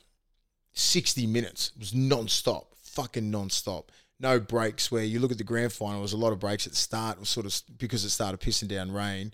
[0.73, 1.71] 60 minutes.
[1.75, 3.91] It was non-stop, fucking non-stop.
[4.19, 6.65] No breaks where you look at the grand final, there was a lot of breaks
[6.65, 7.17] at the start.
[7.17, 9.33] It was sort of because it started pissing down rain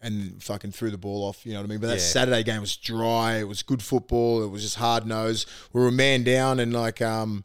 [0.00, 1.78] and fucking threw the ball off, you know what I mean?
[1.78, 2.00] But that Yeah.
[2.00, 3.36] Saturday game was dry.
[3.36, 4.42] It was good football.
[4.42, 5.46] It was just hard nose.
[5.72, 7.44] We were a man down and like, um,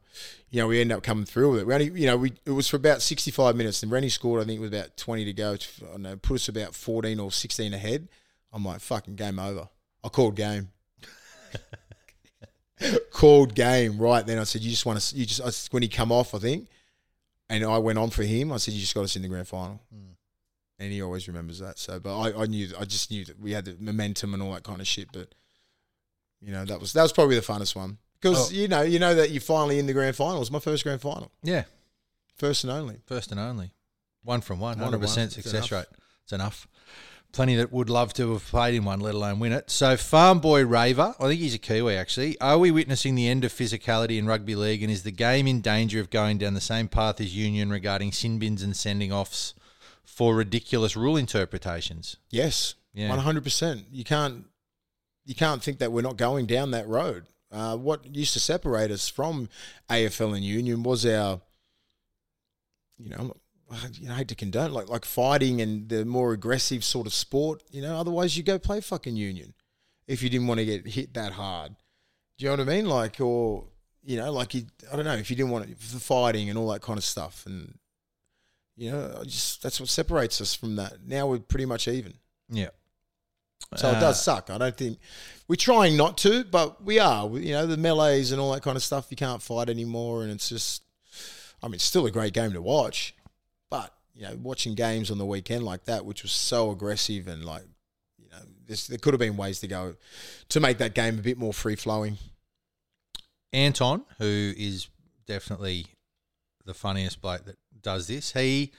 [0.49, 1.67] you know, we ended up coming through with it.
[1.67, 4.45] We only, you know, we it was for about 65 minutes and Reni scored, I
[4.45, 5.55] think, with about 20 to go.
[5.55, 8.07] To, I don't know, put us about 14 or 16 ahead.
[8.51, 9.69] I'm like, fucking game over.
[10.03, 10.69] I called game.
[13.11, 14.39] Called game right then.
[14.39, 16.67] I said, you just want to, you just, I, when he come off, I think,
[17.49, 18.51] and I went on for him.
[18.51, 19.81] I said, you just got us in the grand final.
[19.93, 20.11] Hmm.
[20.79, 21.79] And he always remembers that.
[21.79, 24.53] So, but I, I knew, I just knew that we had the momentum and all
[24.53, 25.09] that kind of shit.
[25.11, 25.33] But
[26.39, 28.53] you know, that was that was probably the funnest one because Oh.
[28.55, 30.35] you know, you know that you're finally in the grand final.
[30.35, 31.63] It was my first grand final, Yeah.
[32.35, 32.97] first and only.
[33.07, 33.71] First and only.
[34.23, 34.77] One from one.
[34.79, 35.71] One 100% success enough.
[35.71, 35.85] rate.
[36.25, 36.67] It's enough.
[37.33, 39.69] Plenty that would love to have played in one, let alone win it.
[39.69, 42.39] So, Farm Boy Raver, I think he's a Kiwi actually.
[42.39, 45.61] Are we witnessing the end of physicality in rugby league and is the game in
[45.61, 49.53] danger of going down the same path as Union regarding sin bins and sending offs
[50.03, 52.15] for ridiculous rule interpretations?
[52.31, 53.09] Yes, Yeah.
[53.09, 53.85] one hundred percent.
[53.91, 54.45] You can't
[55.25, 57.25] you can't think that we're not going down that road.
[57.51, 59.49] Uh, what used to separate us from
[59.89, 61.41] AFL and Union was our,
[62.97, 63.35] you know,
[63.99, 67.13] you know, I hate to condone like like fighting and the more aggressive sort of
[67.13, 67.63] sport.
[67.71, 69.53] You know, otherwise you go play fucking Union
[70.07, 71.75] if you didn't want to get hit that hard.
[72.37, 72.85] Do you know what I mean?
[72.85, 73.65] Like or
[74.03, 76.57] you know, like you, I don't know if you didn't want it, the fighting and
[76.57, 77.77] all that kind of stuff and.
[78.79, 80.99] You know, I just that's what separates us from that.
[81.03, 82.13] Now we're pretty much even.
[82.47, 82.69] Yeah.
[83.75, 84.49] So it does uh, suck.
[84.49, 84.97] I don't think
[85.47, 87.27] we're trying not to, but we are.
[87.37, 89.07] You know, the melees and all that kind of stuff.
[89.09, 90.83] You can't fight anymore, and it's just.
[91.61, 93.15] I mean, it's still a great game to watch,
[94.17, 97.63] you know, watching games on the weekend like that, which was so aggressive and like,
[98.17, 98.27] you
[98.65, 99.95] this, there could have been ways to go
[100.49, 102.17] to make that game a bit more free flowing.
[103.53, 104.89] Anton, who is
[105.27, 105.85] definitely
[106.65, 108.71] the funniest bloke that does this, he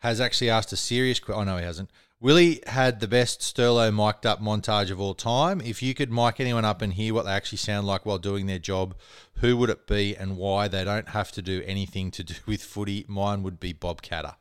[0.00, 1.40] has actually asked a serious question.
[1.40, 1.88] Oh, no, he hasn't.
[2.20, 5.60] Willie had the best Sterlo mic'd up montage of all time.
[5.60, 8.46] If you could mic anyone up and hear what they actually sound like while doing
[8.46, 8.96] their job,
[9.38, 10.68] who would it be and why?
[10.68, 13.04] They don't have to do anything to do with footy.
[13.08, 14.34] Mine would be Bob Katter.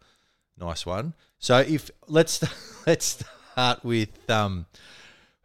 [0.62, 1.14] Nice one.
[1.39, 2.41] So if let's
[2.88, 4.68] let's start with um,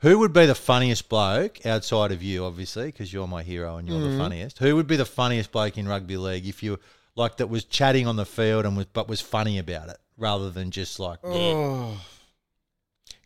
[0.00, 3.88] who would be the funniest bloke outside of you, obviously, because you're my hero and
[3.88, 4.58] you're the funniest.
[4.58, 6.78] Who would be the funniest bloke in rugby league if you
[7.16, 10.50] like that was chatting on the field and was but was funny about it rather
[10.50, 11.18] than just like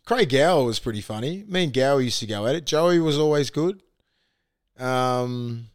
[0.05, 1.43] Craig Gower was pretty funny.
[1.47, 2.65] Me and Gower used to go at it.
[2.65, 3.81] Joey was always good.
[4.79, 5.67] Um,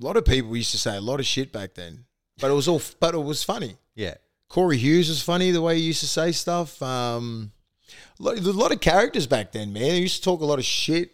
[0.00, 2.04] a lot of people used to say a lot of shit back then,
[2.38, 3.76] but it was all but it was funny.
[3.94, 4.14] yeah.
[4.48, 6.80] Corey Hughes was funny the way he used to say stuff.
[6.82, 7.52] Um,
[8.18, 9.82] a lot, a lot of characters back then, man.
[9.92, 11.10] He used to talk a lot of shit,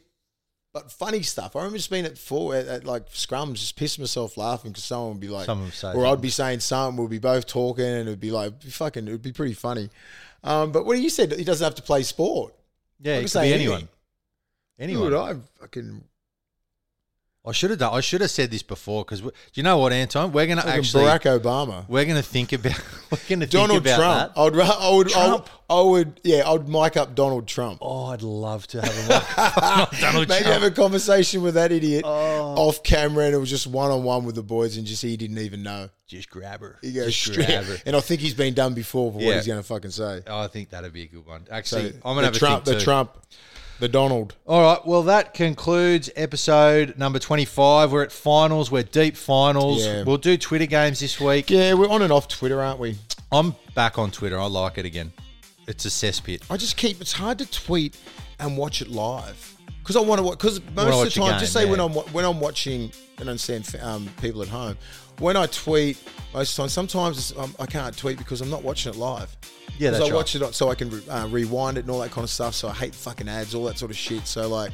[0.73, 1.57] but funny stuff.
[1.57, 4.85] I remember just being at four at, at like scrums, just pissing myself laughing because
[4.85, 6.23] someone would be like, would say or I'd something.
[6.23, 7.03] be saying something.
[7.03, 9.09] We'd be both talking, and it'd be like be fucking.
[9.09, 9.89] It'd be pretty funny.
[10.45, 12.55] Um, but what you said, he doesn't have to play sport.
[13.01, 13.67] Yeah, I it could could say be anything.
[13.73, 13.89] anyone.
[14.79, 15.05] Anyone.
[15.11, 16.05] would I fucking
[17.45, 17.93] I should have done.
[17.93, 20.31] I should have said this before because do you know what, Anton?
[20.31, 21.85] We're gonna actually Barack Obama.
[21.89, 22.81] we're gonna think about
[23.11, 24.35] we're gonna Donald think about Trump.
[24.37, 24.41] that.
[24.41, 27.79] I would, I would, I would, I would, yeah, I would mic up Donald Trump.
[27.83, 30.61] Oh, I'd love to have a Donald Maybe Trump.
[30.61, 32.55] have a conversation with that idiot Oh.
[32.57, 35.17] off camera, and it was just one on one with the boys, and just he
[35.17, 35.89] didn't even know.
[36.07, 36.79] Just grab her.
[36.83, 37.77] He goes Just straight, grab her.
[37.87, 39.27] and I think he's been done before for Yeah.
[39.29, 40.23] what he's going to fucking say.
[40.29, 41.47] Oh, I think that'd be a good one.
[41.47, 42.85] So Actually, I'm gonna have Trump, a think the.
[42.85, 43.17] Trump,
[43.83, 44.37] the Donald.
[44.47, 44.87] All right.
[44.87, 47.91] Well, that concludes episode number 25.
[47.91, 48.71] We're at finals.
[48.71, 49.85] We're deep finals.
[49.85, 50.05] Yeah.
[50.05, 51.51] We'll do Twitter games this week.
[51.51, 52.97] Yeah, we're on and off Twitter, aren't we?
[53.33, 54.39] I'm back on Twitter.
[54.39, 55.13] I like it again.
[55.67, 56.45] It's a cesspit.
[56.49, 57.01] I just keep.
[57.01, 57.97] It's hard to tweet
[58.39, 60.23] and watch it live because I want to.
[60.23, 61.81] Watch, because most of the time, game, just say when.
[61.81, 64.79] I'm when I'm watching and I understand um, people at home.
[65.23, 65.99] When I tweet,
[66.35, 69.35] most times, sometimes um, I can't tweet because I'm not watching it live.
[69.79, 70.03] Yeah, that's.
[70.03, 70.17] So I right.
[70.17, 72.31] watch it on- so I can re- uh, rewind it and all that kind of
[72.31, 72.55] stuff.
[72.55, 74.27] So I hate fucking ads, all that sort of shit.
[74.27, 74.73] So like,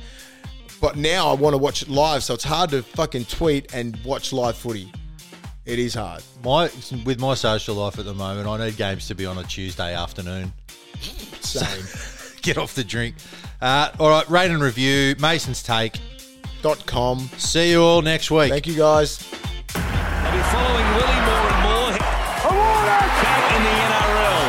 [0.80, 2.24] but now I want to watch it live.
[2.24, 4.90] So it's hard to fucking tweet and watch live footy.
[5.66, 6.22] It is hard.
[6.42, 6.70] My
[7.04, 9.94] with my social life at the moment, I need games to be on a Tuesday
[9.94, 10.50] afternoon.
[11.42, 11.84] Same.
[12.40, 13.16] Get off the drink.
[13.60, 15.14] Uh, all right, rate and review.
[15.18, 16.00] Mason's take.
[16.62, 17.18] Dot com.
[17.36, 18.50] See you all next week.
[18.50, 19.22] Thank you guys.
[19.74, 21.92] They'll be following Willie more and more.
[21.92, 24.44] Back in the NRL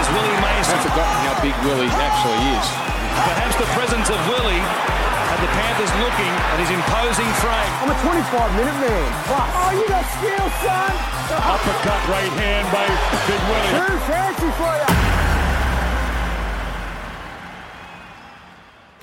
[0.00, 0.78] is Willie Mason.
[0.78, 2.66] I've forgotten how big Willie actually is.
[3.26, 4.62] Perhaps the presence of Willie
[5.28, 7.72] had the Panthers looking at his imposing frame.
[7.84, 9.08] I'm a 25 minute man.
[9.28, 9.48] Plus.
[9.60, 10.92] Oh, you got skill, son.
[11.36, 12.86] Uppercut right hand by
[13.28, 13.72] Big Willie.
[13.76, 15.05] Too fancy for you.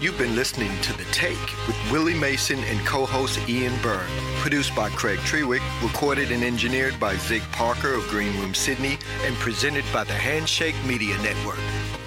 [0.03, 4.09] You've been listening to The Take with Willie Mason and co-host Ian Byrne.
[4.41, 9.33] Produced by Craig Trewick, recorded and engineered by Zig Parker of Green Room Sydney, and
[9.35, 12.02] presented by the Handshake Media Network.